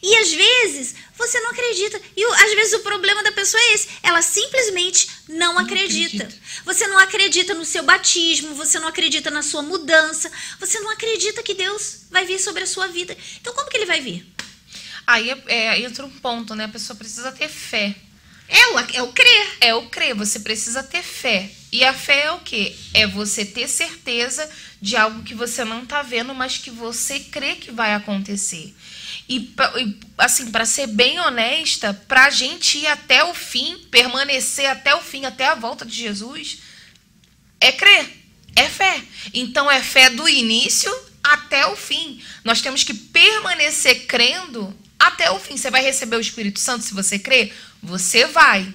[0.05, 1.99] E às vezes você não acredita.
[2.15, 3.89] E às vezes o problema da pessoa é esse.
[4.03, 6.25] Ela simplesmente não, não acredita.
[6.25, 6.45] acredita.
[6.67, 10.31] Você não acredita no seu batismo, você não acredita na sua mudança,
[10.61, 13.17] você não acredita que Deus vai vir sobre a sua vida.
[13.41, 14.31] Então como que ele vai vir?
[15.07, 16.65] Aí é, é, entra um ponto, né?
[16.65, 17.95] A pessoa precisa ter fé.
[18.47, 19.57] É o, é o crer.
[19.59, 21.51] É o crer, você precisa ter fé.
[21.73, 22.77] E a fé é o quê?
[22.93, 24.47] É você ter certeza
[24.83, 28.75] de algo que você não está vendo, mas que você crê que vai acontecer.
[29.29, 29.55] E,
[30.19, 35.01] assim, para ser bem honesta, para a gente ir até o fim, permanecer até o
[35.01, 36.59] fim, até a volta de Jesus,
[37.59, 38.07] é crer,
[38.55, 39.03] é fé.
[39.33, 42.23] Então é fé do início até o fim.
[42.45, 45.57] Nós temos que permanecer crendo até o fim.
[45.57, 47.55] Você vai receber o Espírito Santo se você crer?
[47.83, 48.73] Você vai.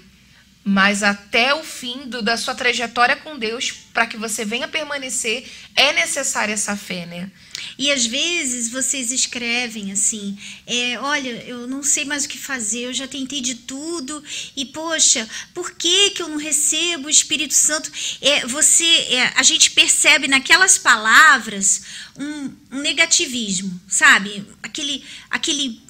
[0.70, 5.50] Mas até o fim do, da sua trajetória com Deus, para que você venha permanecer,
[5.76, 7.32] é necessária essa fé, né?
[7.76, 12.82] E às vezes vocês escrevem assim: é, olha, eu não sei mais o que fazer,
[12.82, 14.24] eu já tentei de tudo,
[14.56, 17.92] e poxa, por que, que eu não recebo o Espírito Santo?
[18.22, 21.82] É, você, é, a gente percebe naquelas palavras
[22.16, 24.46] um, um negativismo, sabe?
[24.62, 25.89] Aquele, aquele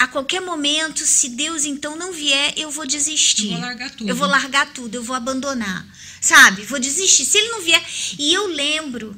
[0.00, 3.52] a qualquer momento, se Deus então não vier, eu vou desistir.
[3.52, 4.08] Eu vou largar tudo.
[4.08, 5.86] Eu vou largar tudo, eu vou abandonar.
[6.22, 6.64] Sabe?
[6.64, 7.26] Vou desistir.
[7.26, 7.84] Se ele não vier.
[8.18, 9.14] E eu lembro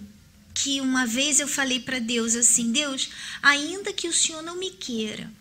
[0.52, 3.10] que uma vez eu falei para Deus assim: Deus,
[3.40, 5.32] ainda que o Senhor não me queira,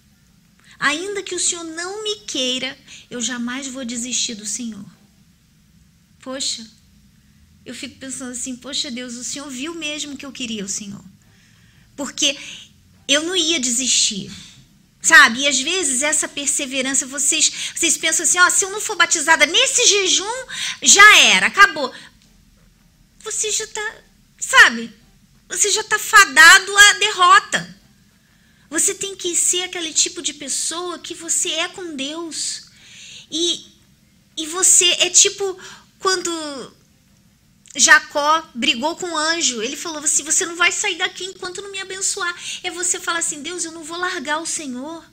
[0.80, 2.78] ainda que o Senhor não me queira,
[3.10, 4.86] eu jamais vou desistir do Senhor.
[6.20, 6.70] Poxa,
[7.66, 11.04] eu fico pensando assim: Poxa, Deus, o Senhor viu mesmo que eu queria o Senhor.
[11.96, 12.38] Porque
[13.08, 14.32] eu não ia desistir.
[15.02, 15.42] Sabe?
[15.42, 19.46] E às vezes essa perseverança, vocês, vocês pensam assim, ó, se eu não for batizada
[19.46, 20.46] nesse jejum,
[20.82, 21.92] já era, acabou.
[23.24, 23.96] Você já tá,
[24.40, 24.94] sabe?
[25.50, 27.82] Você já tá fadado à derrota.
[28.70, 32.68] Você tem que ser aquele tipo de pessoa que você é com Deus.
[33.30, 33.66] E,
[34.38, 35.60] e você é tipo
[36.00, 36.32] quando
[37.76, 39.62] Jacó brigou com o anjo.
[39.62, 42.36] Ele falou assim: Você não vai sair daqui enquanto não me abençoar.
[42.64, 45.04] É você falar assim: Deus, eu não vou largar o Senhor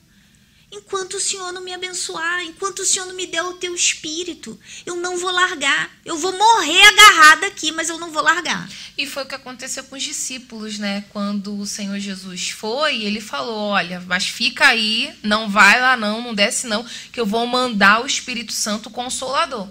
[0.70, 4.58] enquanto o Senhor não me abençoar, enquanto o Senhor não me der o teu espírito.
[4.84, 5.90] Eu não vou largar.
[6.04, 8.68] Eu vou morrer agarrada aqui, mas eu não vou largar.
[8.96, 11.04] E foi o que aconteceu com os discípulos, né?
[11.10, 16.22] Quando o Senhor Jesus foi, ele falou: Olha, mas fica aí, não vai lá não,
[16.22, 19.68] não desce não, que eu vou mandar o Espírito Santo Consolador.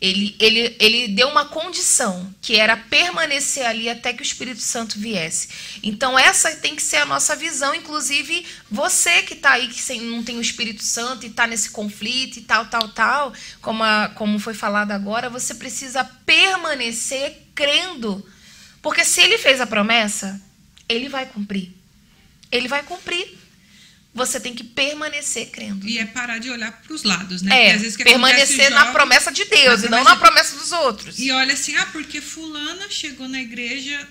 [0.00, 4.98] Ele, ele, ele deu uma condição, que era permanecer ali até que o Espírito Santo
[4.98, 5.48] viesse.
[5.82, 10.24] Então, essa tem que ser a nossa visão, inclusive você que está aí, que não
[10.24, 14.38] tem o Espírito Santo e está nesse conflito e tal, tal, tal, como, a, como
[14.38, 18.26] foi falado agora, você precisa permanecer crendo.
[18.80, 20.40] Porque se ele fez a promessa,
[20.88, 21.74] ele vai cumprir.
[22.50, 23.38] Ele vai cumprir
[24.12, 25.86] você tem que permanecer crendo.
[25.86, 27.68] E é parar de olhar para os lados, né?
[27.68, 31.18] É, Porque que permanecer na promessa de Deus e não na promessa dos outros.
[31.18, 34.08] E olha assim, ah, porque fulana chegou na igreja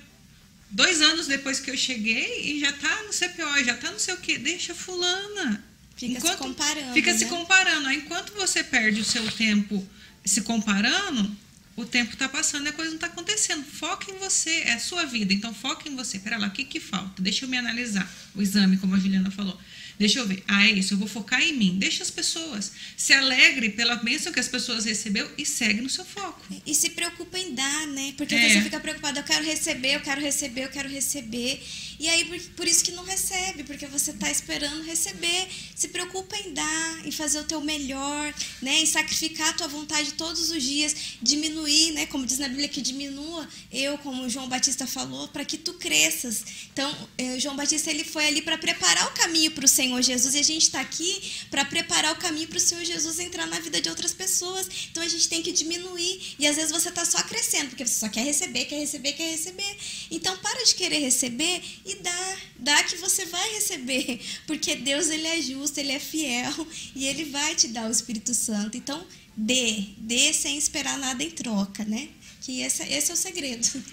[0.69, 4.13] dois anos depois que eu cheguei e já tá no CPO, já tá não sei
[4.13, 4.37] o quê.
[4.37, 5.63] Deixa fulana.
[5.97, 6.93] Fica se comparando.
[6.93, 7.17] Fica né?
[7.17, 7.87] se comparando.
[7.87, 9.85] Aí, enquanto você perde o seu tempo
[10.23, 11.35] se comparando,
[11.75, 13.65] o tempo está passando e a coisa não está acontecendo.
[13.65, 15.33] Foca em você, é a sua vida.
[15.33, 16.19] Então, foca em você.
[16.19, 17.21] Pera lá, o que, que falta?
[17.21, 18.09] Deixa eu me analisar.
[18.33, 19.59] O exame, como a Juliana falou.
[19.99, 20.41] Deixa eu ver.
[20.47, 21.75] Ah, é isso, eu vou focar em mim.
[21.77, 22.71] Deixa as pessoas.
[22.95, 26.41] Se alegre pela bênção que as pessoas recebeu e segue no seu foco.
[26.65, 28.13] E se preocupa em dar, né?
[28.15, 28.49] Porque É.
[28.49, 31.61] você fica preocupado, eu quero receber, eu quero receber, eu quero receber.
[31.99, 35.47] E aí, por, por isso que não recebe, porque você está esperando receber.
[35.75, 38.79] Se preocupa em dar, em fazer o teu melhor, né?
[38.79, 42.05] Em sacrificar a tua vontade todos os dias, diminuir, né?
[42.05, 46.43] Como diz na Bíblia, que diminua eu, como João Batista falou, para que tu cresças.
[46.71, 50.35] Então, eh, João Batista ele foi ali para preparar o caminho para o Senhor Jesus
[50.35, 51.21] e a gente está aqui
[51.51, 54.69] para preparar o caminho para o Senhor Jesus entrar na vida de outras pessoas.
[54.89, 57.99] Então a gente tem que diminuir e às vezes você está só crescendo porque você
[57.99, 59.77] só quer receber, quer receber, quer receber.
[60.09, 65.27] Então para de querer receber e dá, dá que você vai receber, porque Deus ele
[65.27, 68.77] é justo, ele é fiel e ele vai te dar o Espírito Santo.
[68.77, 72.09] Então dê, dê sem esperar nada em troca, né?
[72.41, 73.83] Que esse, esse é o segredo.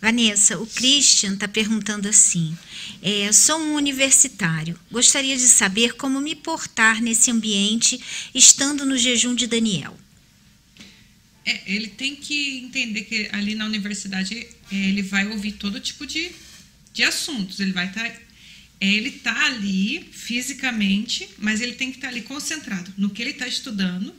[0.00, 2.56] Vanessa, o Christian está perguntando assim:
[3.02, 4.78] é, sou um universitário.
[4.90, 8.00] Gostaria de saber como me portar nesse ambiente
[8.34, 9.98] estando no jejum de Daniel.
[11.44, 16.06] É, ele tem que entender que ali na universidade é, ele vai ouvir todo tipo
[16.06, 16.30] de,
[16.98, 17.60] de assuntos.
[17.60, 18.12] Ele vai estar.
[18.80, 23.46] ele está ali fisicamente, mas ele tem que estar ali concentrado no que ele está
[23.46, 24.12] estudando.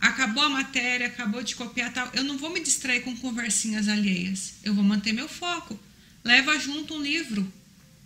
[0.00, 2.08] Acabou a matéria, acabou de copiar tal.
[2.14, 4.54] Eu não vou me distrair com conversinhas alheias.
[4.62, 5.78] Eu vou manter meu foco.
[6.22, 7.52] Leva junto um livro,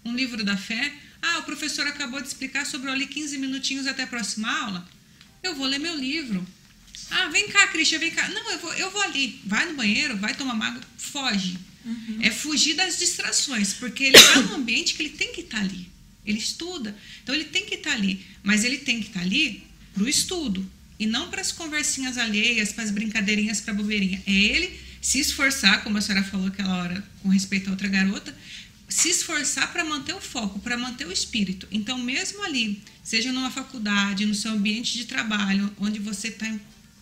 [0.03, 0.93] um livro da fé.
[1.20, 4.89] Ah, o professor acabou de explicar sobre ali 15 minutinhos até a próxima aula.
[5.43, 6.45] Eu vou ler meu livro.
[7.11, 8.28] Ah, vem cá, Cristian, vem cá.
[8.28, 9.41] Não, eu vou, eu vou ali.
[9.45, 11.59] Vai no banheiro, vai tomar água, foge.
[12.20, 15.89] É fugir das distrações, porque ele está num ambiente que ele tem que estar ali.
[16.24, 18.24] Ele estuda, então ele tem que estar ali.
[18.43, 19.62] Mas ele tem que estar ali
[19.93, 20.68] para o estudo
[20.99, 24.22] e não para as conversinhas alheias, para as brincadeirinhas, para a bobeirinha.
[24.26, 28.35] É ele se esforçar, como a senhora falou aquela hora com respeito a outra garota,
[28.89, 31.66] se esforçar para manter o foco, para manter o espírito.
[31.70, 36.51] Então, mesmo ali, seja numa faculdade, no seu ambiente de trabalho, onde você está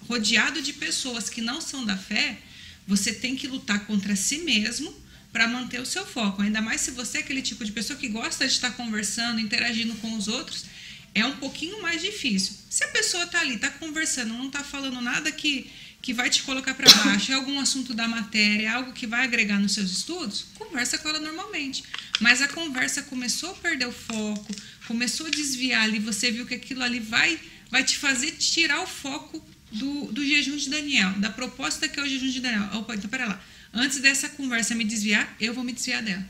[0.09, 2.39] rodeado de pessoas que não são da fé,
[2.87, 4.95] você tem que lutar contra si mesmo
[5.33, 6.43] para manter o seu foco.
[6.43, 9.95] Ainda mais se você é aquele tipo de pessoa que gosta de estar conversando, interagindo
[9.97, 10.67] com os outros,
[11.15, 12.55] é um pouquinho mais difícil.
[12.69, 15.71] Se a pessoa está ali, está conversando, não está falando nada que,
[16.01, 19.25] que vai te colocar para baixo, é algum assunto da matéria, é algo que vai
[19.25, 21.83] agregar nos seus estudos, conversa com ela normalmente.
[22.21, 24.55] Mas a conversa começou a perder o foco,
[24.87, 27.39] começou a desviar ali, você viu que aquilo ali vai,
[27.71, 32.03] vai te fazer tirar o foco do, do jejum de Daniel, da proposta que é
[32.03, 32.69] o jejum de Daniel.
[32.79, 33.41] Opa, então pera lá.
[33.73, 36.25] Antes dessa conversa me desviar, eu vou me desviar dela.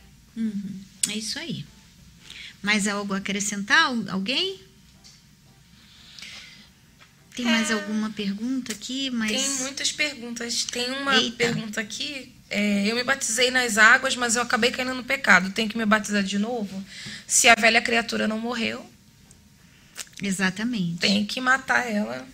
[1.08, 1.64] É isso aí.
[2.62, 3.86] Mais algo a acrescentar?
[3.86, 4.60] Al- Alguém?
[7.34, 9.10] Tem mais alguma pergunta aqui?
[9.10, 9.30] Mas...
[9.32, 10.64] Tem muitas perguntas.
[10.64, 11.36] Tem uma Eita.
[11.36, 12.30] pergunta aqui.
[12.50, 15.50] é, eu me batizei nas águas, mas eu acabei caindo no pecado.
[15.50, 16.84] Tenho que me batizar de novo?
[17.26, 18.84] Se a velha criatura não morreu,
[20.22, 20.98] Exatamente.
[21.00, 22.26] tem que matar ela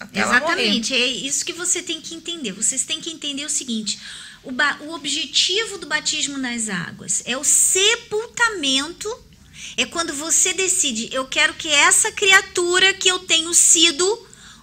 [0.00, 0.20] até.
[0.20, 2.52] Exatamente, é isso que você tem que entender.
[2.52, 3.98] Vocês têm que entender o seguinte:
[4.42, 4.50] o,
[4.86, 9.08] o objetivo do batismo nas águas é o sepultamento
[9.76, 14.04] É quando você decide, eu quero que essa criatura que eu tenho sido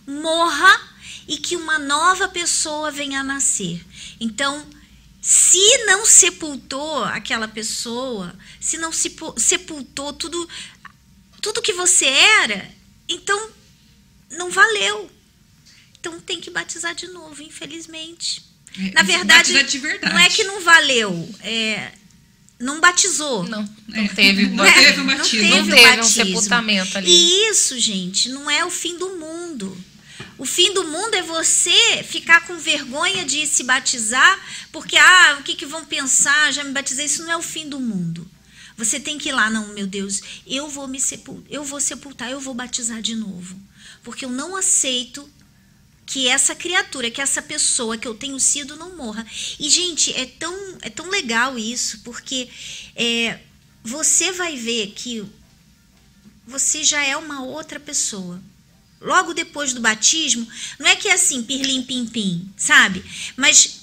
[0.06, 0.90] morra
[1.28, 3.84] e que uma nova pessoa venha a nascer.
[4.20, 4.66] Então,
[5.22, 10.48] se não sepultou aquela pessoa, se não se pu- sepultou tudo
[11.42, 12.70] tudo que você era,
[13.08, 13.50] então
[14.32, 15.10] não valeu.
[16.02, 18.44] Então tem que batizar de novo, infelizmente.
[18.78, 20.14] É, Na verdade, batizar de verdade.
[20.14, 21.92] não é que não valeu, é,
[22.60, 23.44] não batizou.
[23.44, 24.48] Não, não É, teve.
[24.50, 25.48] não É, teve um não batismo.
[25.50, 26.26] Não teve o teve um batismo.
[26.26, 27.12] sepultamento ali.
[27.12, 29.78] E isso, gente, não é o fim do mundo.
[30.40, 34.40] O fim do mundo é você ficar com vergonha de se batizar,
[34.72, 36.52] porque, ah, o que, que vão pensar?
[36.52, 37.06] Já me batizei.
[37.06, 38.28] Isso não é o fim do mundo.
[38.76, 42.32] Você tem que ir lá, não, meu Deus, eu vou me sepultar, eu vou sepultar,
[42.32, 43.56] eu vou batizar de novo.
[44.02, 45.30] Porque eu não aceito
[46.06, 49.26] que essa criatura, que essa pessoa que eu tenho sido não morra.
[49.60, 52.50] E, gente, é tão, é tão legal isso, porque
[52.96, 53.40] é,
[53.84, 55.24] você vai ver que
[56.46, 58.42] você já é uma outra pessoa.
[59.00, 60.48] Logo depois do batismo,
[60.78, 63.04] não é que é assim, pirlim pim pim, sabe?
[63.36, 63.82] Mas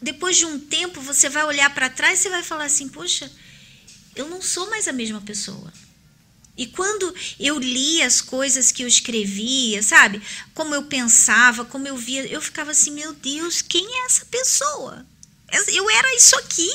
[0.00, 3.30] depois de um tempo você vai olhar para trás e vai falar assim: "Poxa,
[4.14, 5.72] eu não sou mais a mesma pessoa".
[6.56, 10.22] E quando eu li as coisas que eu escrevia, sabe?
[10.54, 15.06] Como eu pensava, como eu via, eu ficava assim: "Meu Deus, quem é essa pessoa?
[15.68, 16.70] Eu era isso aqui".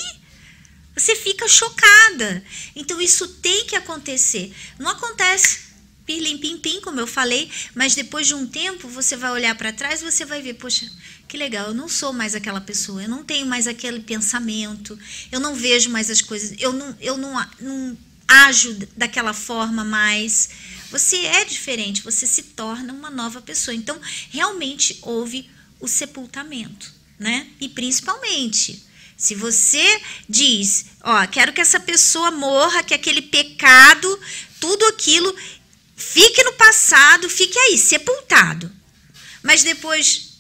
[0.96, 2.44] Você fica chocada.
[2.76, 4.54] Então isso tem que acontecer.
[4.78, 5.72] Não acontece
[6.06, 9.72] pirlim pim pim, como eu falei, mas depois de um tempo você vai olhar para
[9.72, 10.90] trás e você vai ver, poxa,
[11.28, 14.98] que legal, eu não sou mais aquela pessoa, eu não tenho mais aquele pensamento,
[15.32, 17.98] eu não vejo mais as coisas, eu não, eu não, não
[18.32, 20.50] ajo daquela forma mais.
[20.90, 23.76] Você é diferente, você se torna uma nova pessoa.
[23.76, 27.48] Então, realmente houve o sepultamento, né?
[27.60, 28.84] E principalmente,
[29.18, 34.20] se você diz, ó, quero que essa pessoa morra, que aquele pecado,
[34.60, 35.36] tudo aquilo
[35.96, 38.72] fique no passado, fique aí, sepultado.
[39.44, 40.32] Mas depois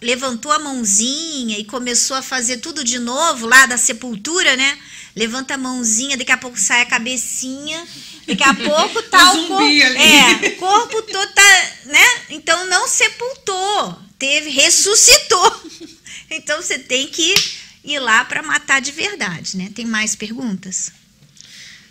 [0.00, 4.78] levantou a mãozinha e começou a fazer tudo de novo lá da sepultura, né?
[5.18, 7.84] Levanta a mãozinha, daqui a pouco sai a cabecinha,
[8.26, 9.62] daqui a pouco tá O o, corpo.
[9.64, 9.98] ali.
[9.98, 12.06] É, o corpo todo tá, né?
[12.30, 15.62] Então não sepultou, teve, ressuscitou.
[16.30, 17.34] Então você tem que
[17.82, 19.70] ir lá para matar de verdade, né?
[19.74, 20.90] Tem mais perguntas?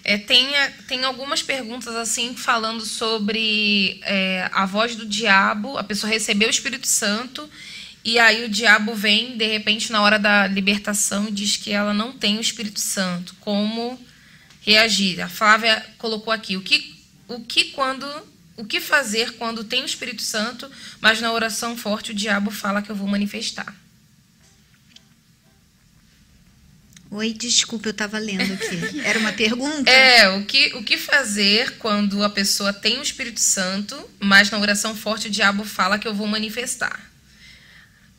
[0.04, 5.84] É, tem, a- tem algumas perguntas assim falando sobre é, a voz do diabo, a
[5.84, 7.50] pessoa recebeu o Espírito Santo
[8.08, 11.94] e aí o diabo vem de repente na hora da libertação e diz que ela
[11.94, 13.36] não tem o Espírito Santo.
[13.42, 14.00] Como
[14.62, 15.20] reagir?
[15.20, 16.96] A Flávia colocou aqui o que
[17.28, 18.08] o que quando
[18.56, 22.82] o que fazer quando tem o Espírito Santo, mas na oração forte o diabo fala
[22.82, 23.76] que eu vou manifestar.
[27.12, 29.02] Oi, desculpa, eu estava lendo aqui.
[29.04, 29.92] Era uma pergunta?
[29.92, 34.60] É, o que, o que fazer quando a pessoa tem o Espírito Santo, mas na
[34.60, 37.17] oração forte o diabo fala que eu vou manifestar?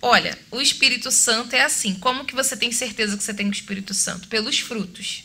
[0.01, 1.95] Olha, o Espírito Santo é assim.
[1.95, 4.29] Como que você tem certeza que você tem o Espírito Santo?
[4.29, 5.25] Pelos frutos.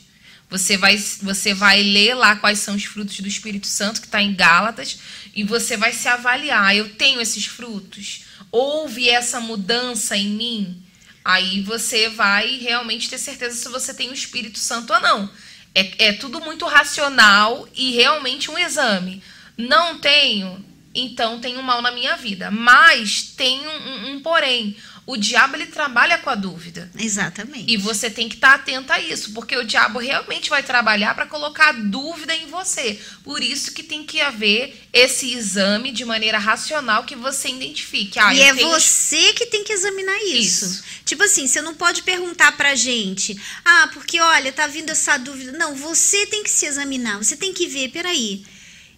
[0.49, 4.21] Você vai, você vai ler lá quais são os frutos do Espírito Santo, que está
[4.21, 4.99] em Gálatas,
[5.33, 6.75] e você vai se avaliar.
[6.75, 8.21] Eu tenho esses frutos?
[8.51, 10.83] Houve essa mudança em mim?
[11.25, 15.31] Aí você vai realmente ter certeza se você tem o Espírito Santo ou não.
[15.73, 19.23] É, é tudo muito racional e realmente um exame.
[19.57, 20.63] Não tenho,
[20.93, 22.51] então tenho mal na minha vida.
[22.51, 24.75] Mas tem um, um- um porém.
[25.05, 26.89] O diabo ele trabalha com a dúvida.
[26.97, 27.65] Exatamente.
[27.69, 31.25] E você tem que estar atenta a isso, porque o diabo realmente vai trabalhar para
[31.25, 32.97] colocar dúvida em você.
[33.21, 38.17] Por isso que tem que haver esse exame de maneira racional que você identifique.
[38.17, 40.63] Ah, e é tenho você que tem que examinar isso.
[40.65, 40.83] Isso.
[41.03, 45.51] Tipo assim, você não pode perguntar pra gente, ah, porque olha, tá vindo essa dúvida.
[45.51, 48.45] Não, você tem que se examinar, você tem que ver, peraí,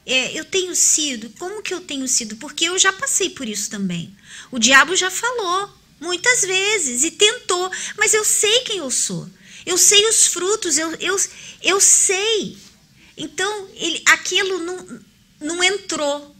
[0.05, 2.35] é, eu tenho sido, como que eu tenho sido?
[2.37, 4.15] Porque eu já passei por isso também.
[4.51, 5.69] O diabo já falou
[5.99, 9.27] muitas vezes e tentou, mas eu sei quem eu sou.
[9.65, 11.19] Eu sei os frutos, eu, eu,
[11.63, 12.57] eu sei.
[13.17, 14.99] Então, ele, aquilo não,
[15.41, 16.35] não entrou.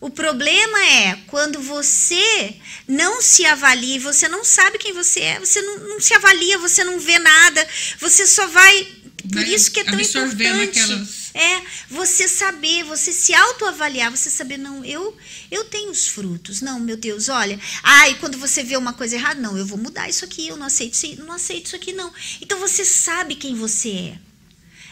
[0.00, 2.56] O problema é quando você
[2.88, 6.82] não se avalia, você não sabe quem você é, você não, não se avalia, você
[6.84, 7.66] não vê nada,
[8.00, 8.84] você só vai.
[9.22, 10.80] Por Vai isso que é tão importante.
[10.80, 15.16] aquelas- É, você saber, você se autoavaliar, você saber, não, eu
[15.50, 16.60] eu tenho os frutos.
[16.60, 17.58] Não, meu Deus, olha.
[17.82, 20.66] Ai, quando você vê uma coisa errada, não, eu vou mudar isso aqui, eu não
[20.66, 22.12] aceito isso, não aceito isso aqui, não.
[22.40, 24.18] Então você sabe quem você é.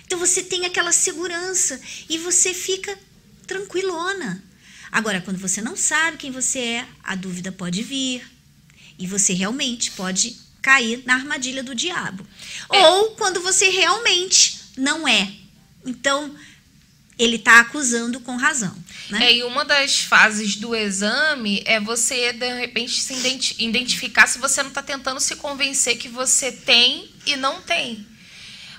[0.06, 2.98] Então você tem aquela segurança e você fica
[3.46, 4.42] tranquilona.
[4.90, 8.28] Agora, quando você não sabe quem você é, a dúvida pode vir
[8.98, 12.26] e você realmente pode cair na armadilha do diabo.
[12.68, 15.32] Ou quando você realmente não é.
[15.84, 16.34] Então,
[17.18, 18.74] ele está acusando com razão.
[19.10, 19.26] Né?
[19.26, 24.38] É, e uma das fases do exame é você, de repente, se identi- identificar se
[24.38, 28.06] você não está tentando se convencer que você tem e não tem.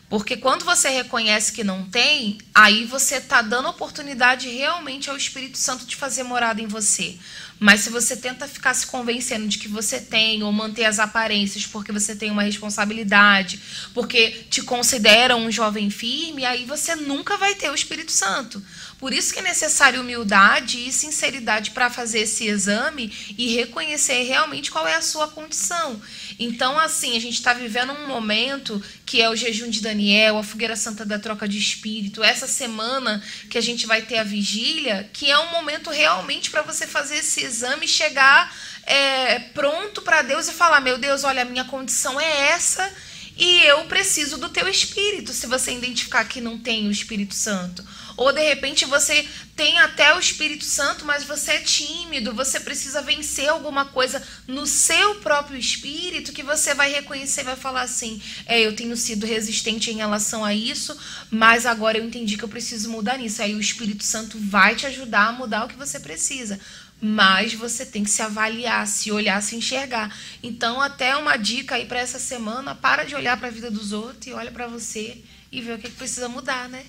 [0.10, 5.57] Porque quando você reconhece que não tem, aí você está dando oportunidade realmente ao Espírito
[5.57, 7.18] Santo de fazer morada em você.
[7.63, 11.63] Mas se você tenta ficar se convencendo de que você tem, ou manter as aparências
[11.63, 13.61] porque você tem uma responsabilidade,
[13.93, 18.63] porque te consideram um jovem firme, aí você nunca vai ter o Espírito Santo.
[18.97, 24.71] Por isso que é necessário humildade e sinceridade para fazer esse exame e reconhecer realmente
[24.71, 26.01] qual é a sua condição.
[26.40, 30.44] Então, assim, a gente está vivendo um momento que é o jejum de Daniel, a
[30.44, 35.10] fogueira santa da troca de espírito, essa semana que a gente vai ter a vigília,
[35.14, 38.53] que é um momento realmente para você fazer esse exame e chegar
[38.84, 42.91] é, pronto para Deus e falar: meu Deus, olha, a minha condição é essa
[43.38, 45.34] e eu preciso do teu espírito.
[45.34, 47.84] Se você identificar que não tem o Espírito Santo.
[48.22, 53.02] Ou de repente você tem até o Espírito Santo, mas você é tímido, você precisa
[53.02, 58.61] vencer alguma coisa no seu próprio espírito que você vai reconhecer, vai falar assim: é,
[58.61, 60.95] eu tenho sido resistente em relação a isso,
[61.31, 63.41] mas agora eu entendi que eu preciso mudar nisso.
[63.41, 66.60] Aí o Espírito Santo vai te ajudar a mudar o que você precisa.
[67.02, 70.15] Mas você tem que se avaliar, se olhar, se enxergar.
[70.43, 73.91] Então, até uma dica aí para essa semana: para de olhar para a vida dos
[73.91, 75.18] outros e olha para você
[75.52, 76.85] e vê o que, que precisa mudar, né?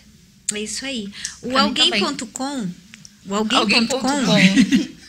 [0.54, 1.10] É isso aí.
[1.42, 2.68] O alguém.com,
[3.26, 3.96] o Alguém.com.
[3.96, 4.92] alguém.com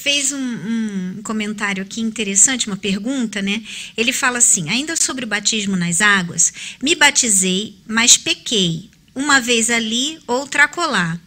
[0.00, 3.62] fez um, um comentário aqui interessante, uma pergunta, né?
[3.96, 6.52] Ele fala assim: ainda sobre o batismo nas águas,
[6.82, 8.88] me batizei, mas pequei.
[9.14, 11.18] Uma vez ali, outra acolá.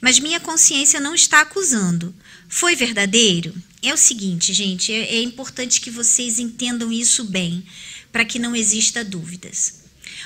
[0.00, 2.14] Mas minha consciência não está acusando.
[2.48, 3.52] Foi verdadeiro?
[3.82, 7.64] É o seguinte, gente, é, é importante que vocês entendam isso bem,
[8.12, 9.82] para que não exista dúvidas.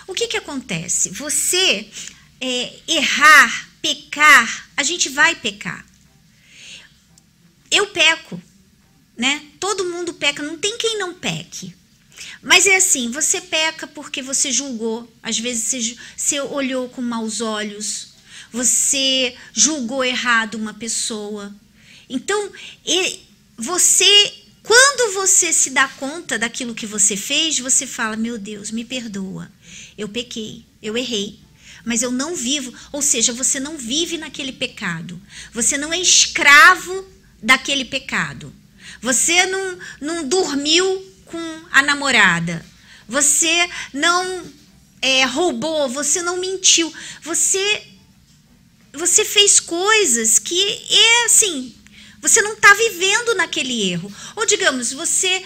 [0.07, 1.11] O que, que acontece?
[1.11, 1.89] Você
[2.41, 5.85] é, errar, pecar, a gente vai pecar.
[7.71, 8.41] Eu peco,
[9.17, 9.45] né?
[9.59, 11.75] Todo mundo peca, não tem quem não peque.
[12.43, 17.41] Mas é assim, você peca porque você julgou, às vezes você, você olhou com maus
[17.41, 18.15] olhos,
[18.53, 21.55] você julgou errado uma pessoa.
[22.09, 22.51] Então,
[23.57, 28.85] você, quando você se dá conta daquilo que você fez, você fala: Meu Deus, me
[28.85, 29.51] perdoa,
[29.99, 31.46] eu pequei, eu errei.
[31.87, 35.23] Mas eu não vivo, ou seja, você não vive naquele pecado.
[35.53, 37.07] Você não é escravo
[37.41, 38.53] daquele pecado.
[39.01, 40.85] Você não, não dormiu
[41.27, 42.67] com a namorada.
[43.09, 44.53] Você não
[45.01, 46.93] é, roubou, você não mentiu.
[47.23, 47.87] Você
[48.93, 50.61] você fez coisas que
[50.91, 51.73] é assim,
[52.21, 54.13] você não está vivendo naquele erro.
[54.35, 55.45] Ou digamos, você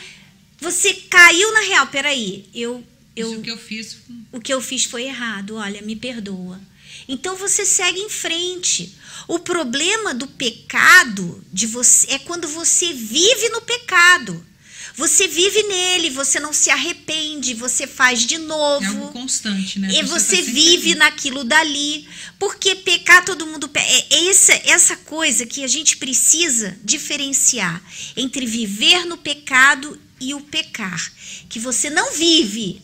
[0.58, 2.82] você caiu na real, peraí, eu
[3.16, 3.96] eu Isso que eu fiz.
[4.32, 6.60] o que eu fiz foi errado, olha, me perdoa.
[7.08, 8.94] Então você segue em frente.
[9.28, 14.46] O problema do pecado de você é quando você vive no pecado.
[14.96, 18.84] Você vive nele, você não se arrepende, você faz de novo.
[18.84, 19.88] É algo constante, né?
[19.92, 20.98] E você tá sempre vive ali.
[20.98, 22.08] naquilo dali.
[22.38, 23.70] Porque pecar todo mundo.
[23.74, 27.82] É é essa, essa coisa que a gente precisa diferenciar
[28.16, 31.12] entre viver no pecado e o pecar.
[31.48, 32.82] Que você não vive.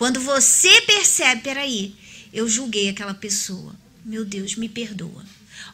[0.00, 1.94] Quando você percebe, peraí,
[2.32, 3.76] eu julguei aquela pessoa.
[4.02, 5.22] Meu Deus, me perdoa.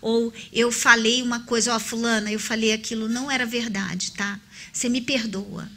[0.03, 4.41] Ou eu falei uma coisa, ó, fulana, eu falei aquilo, não era verdade, tá?
[4.73, 5.71] Você me perdoa.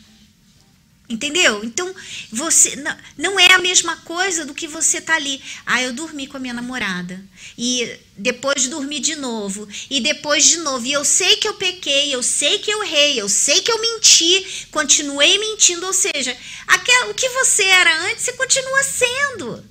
[1.09, 1.63] Entendeu?
[1.63, 1.91] Então,
[2.31, 5.41] você não, não é a mesma coisa do que você tá ali.
[5.65, 7.19] Ah, eu dormi com a minha namorada.
[7.57, 9.67] E depois dormi de novo.
[9.89, 10.85] E depois de novo.
[10.85, 13.81] E eu sei que eu pequei, eu sei que eu errei, eu sei que eu
[13.81, 15.83] menti, continuei mentindo.
[15.87, 16.37] Ou seja,
[16.67, 19.65] aquela, o que você era antes, você continua sendo.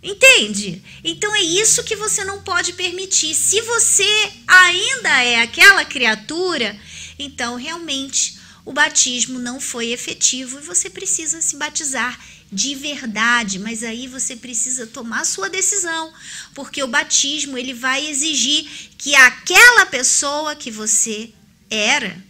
[0.00, 0.80] Entende?
[1.02, 3.34] Então é isso que você não pode permitir.
[3.34, 6.78] Se você ainda é aquela criatura,
[7.18, 8.35] então realmente
[8.66, 12.20] o batismo não foi efetivo e você precisa se batizar
[12.50, 16.12] de verdade, mas aí você precisa tomar sua decisão,
[16.52, 18.68] porque o batismo ele vai exigir
[18.98, 21.32] que aquela pessoa que você
[21.70, 22.20] era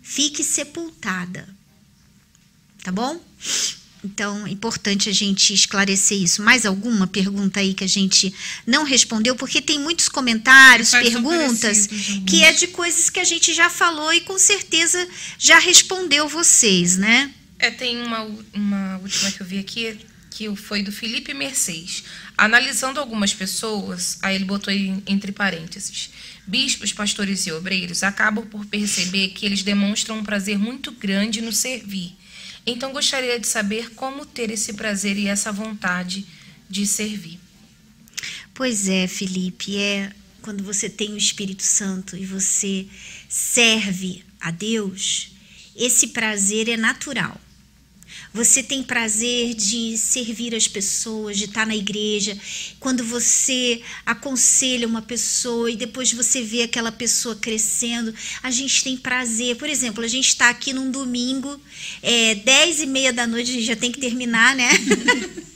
[0.00, 1.48] fique sepultada.
[2.84, 3.20] Tá bom?
[4.04, 6.42] Então, é importante a gente esclarecer isso.
[6.42, 8.32] Mais alguma pergunta aí que a gente
[8.66, 9.34] não respondeu?
[9.34, 11.88] Porque tem muitos comentários, perguntas,
[12.26, 15.08] que é de coisas que a gente já falou e com certeza
[15.38, 17.32] já respondeu vocês, né?
[17.58, 19.96] É, tem uma, uma última que eu vi aqui,
[20.30, 22.04] que foi do Felipe Mercedes.
[22.36, 24.72] Analisando algumas pessoas, aí ele botou
[25.06, 26.10] entre parênteses.
[26.46, 31.52] Bispos, pastores e obreiros acabam por perceber que eles demonstram um prazer muito grande no
[31.52, 32.12] servir.
[32.66, 36.26] Então gostaria de saber como ter esse prazer e essa vontade
[36.68, 37.38] de servir.
[38.54, 40.10] Pois é, Felipe, é
[40.40, 42.86] quando você tem o Espírito Santo e você
[43.28, 45.30] serve a Deus,
[45.74, 47.40] esse prazer é natural.
[48.32, 52.36] Você tem prazer de servir as pessoas, de estar na igreja.
[52.80, 58.96] Quando você aconselha uma pessoa e depois você vê aquela pessoa crescendo, a gente tem
[58.96, 59.56] prazer.
[59.56, 61.60] Por exemplo, a gente está aqui num domingo,
[62.02, 64.68] é, 10 e meia da noite, a gente já tem que terminar, né?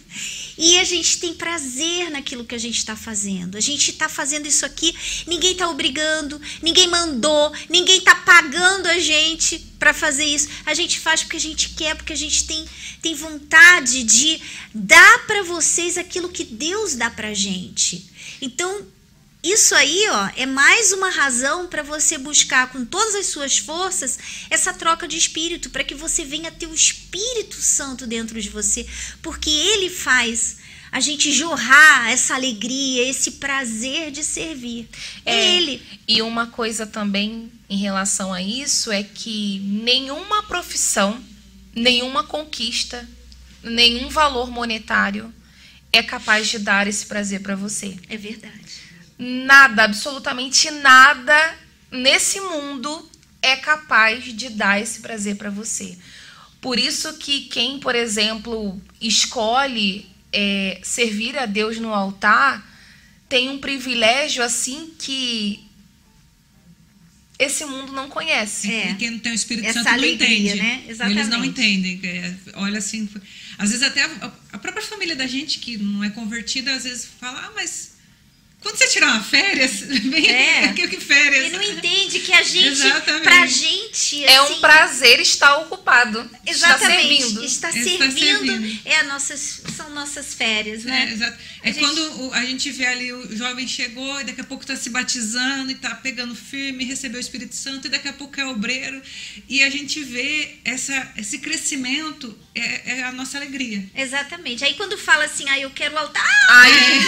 [0.59, 3.57] E a gente tem prazer naquilo que a gente está fazendo.
[3.57, 4.93] A gente está fazendo isso aqui,
[5.27, 10.49] ninguém está obrigando, ninguém mandou, ninguém está pagando a gente para fazer isso.
[10.67, 12.65] A gente faz porque a gente quer, porque a gente tem,
[13.01, 14.41] tem vontade de
[14.75, 18.11] dar para vocês aquilo que Deus dá para gente.
[18.43, 18.85] Então,
[19.43, 24.19] isso aí, ó, é mais uma razão para você buscar com todas as suas forças
[24.51, 28.85] essa troca de espírito, para que você venha ter o Espírito Santo dentro de você,
[29.23, 30.57] porque ele faz
[30.91, 34.89] a gente jorrar essa alegria, esse prazer de servir.
[35.25, 35.83] É, é ele.
[36.09, 41.23] E uma coisa também em relação a isso é que nenhuma profissão,
[41.73, 43.09] nenhuma conquista,
[43.63, 45.33] nenhum valor monetário
[45.93, 47.97] é capaz de dar esse prazer para você.
[48.09, 48.88] É verdade
[49.19, 51.59] nada, absolutamente nada
[51.91, 53.11] nesse mundo
[53.43, 55.97] é capaz de dar esse prazer para você.
[56.61, 62.67] Por isso que quem, por exemplo, escolhe é, servir a Deus no altar
[63.29, 65.65] tem um privilégio assim que
[67.39, 68.71] esse mundo não conhece.
[68.73, 68.91] É.
[68.91, 70.55] E quem não tem o Espírito Essa Santo alegria, não entende.
[70.57, 70.85] Né?
[70.89, 71.19] Exatamente.
[71.19, 72.01] Eles não entendem.
[72.03, 73.09] É, olha assim,
[73.57, 77.09] às vezes até a, a própria família da gente que não é convertida, às vezes
[77.21, 77.98] fala, ah, mas
[78.61, 80.73] quando você tirar uma férias, vem é.
[80.73, 81.47] que férias.
[81.47, 83.23] E não entende que a gente, Exatamente.
[83.23, 84.25] pra gente.
[84.25, 86.29] Assim, é um prazer estar ocupado.
[86.45, 87.23] Exatamente.
[87.23, 87.45] Está servindo.
[87.45, 88.81] Está servindo, servindo.
[88.85, 91.09] É a nossas, são nossas férias, né?
[91.09, 91.39] É, exato.
[91.63, 91.81] É gente...
[91.81, 95.71] quando a gente vê ali o jovem chegou e daqui a pouco está se batizando
[95.71, 99.01] e está pegando firme, recebeu o Espírito Santo e daqui a pouco é obreiro.
[99.49, 103.85] E a gente vê essa, esse crescimento, é, é a nossa alegria.
[103.95, 104.65] Exatamente.
[104.65, 106.27] Aí quando fala assim, ah, eu quero o altar.
[106.49, 107.01] Aí,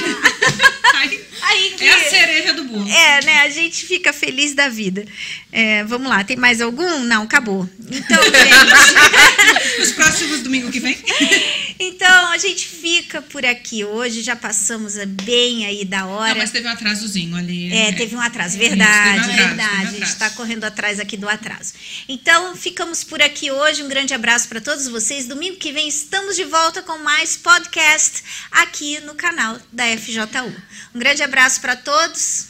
[0.95, 2.89] aí, aí é a cereja do bolo.
[2.89, 3.41] É, né?
[3.41, 5.05] A gente fica feliz da vida.
[5.53, 7.01] É, vamos lá, tem mais algum?
[7.01, 7.69] Não, acabou.
[7.91, 9.83] Então, gente.
[9.83, 10.97] Os próximos domingo que vem.
[11.83, 16.35] Então, a gente fica por aqui hoje, já passamos bem aí da hora.
[16.35, 17.73] Não, mas teve um atrasozinho ali.
[17.73, 19.85] É, teve um atraso, verdade, um atraso, verdade.
[19.85, 21.73] Um a gente está correndo atrás aqui do atraso.
[22.07, 23.83] Então, ficamos por aqui hoje.
[23.83, 25.27] Um grande abraço para todos vocês.
[25.27, 30.55] Domingo que vem estamos de volta com mais podcast aqui no canal da FJU.
[30.95, 32.47] Um grande abraço para todos.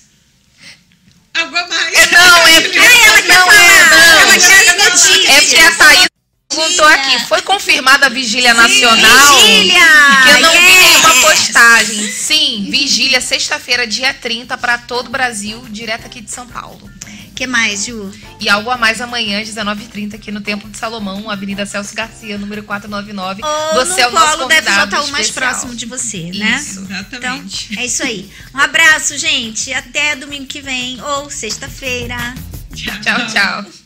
[1.35, 1.95] Algo mais.
[1.95, 3.91] É, não, é porque ah, ela quer falar.
[3.91, 5.31] Não, ela quer notícia.
[5.31, 6.09] É porque a Thaís
[6.49, 9.37] perguntou aqui, foi confirmada a vigília nacional?
[9.37, 9.81] Vigília!
[10.23, 10.65] Que eu não yes.
[10.65, 12.13] vi nenhuma postagem.
[12.13, 16.91] Sim, vigília, sexta-feira, dia 30, para todo o Brasil, direto aqui de São Paulo
[17.41, 18.13] que mais, Ju?
[18.41, 22.39] E algo a mais amanhã, às 19h30, aqui no Templo de Salomão, Avenida Celso Garcia,
[22.39, 23.43] número 499.
[23.45, 26.57] Ou você no é o nosso convidado deve mais próximo de você, né?
[26.57, 27.69] Isso, exatamente.
[27.73, 28.31] Então, é isso aí.
[28.55, 29.73] Um abraço, gente.
[29.75, 32.17] Até domingo que vem ou sexta-feira.
[32.75, 32.95] tchau.
[33.03, 33.27] tchau.
[33.27, 33.80] tchau.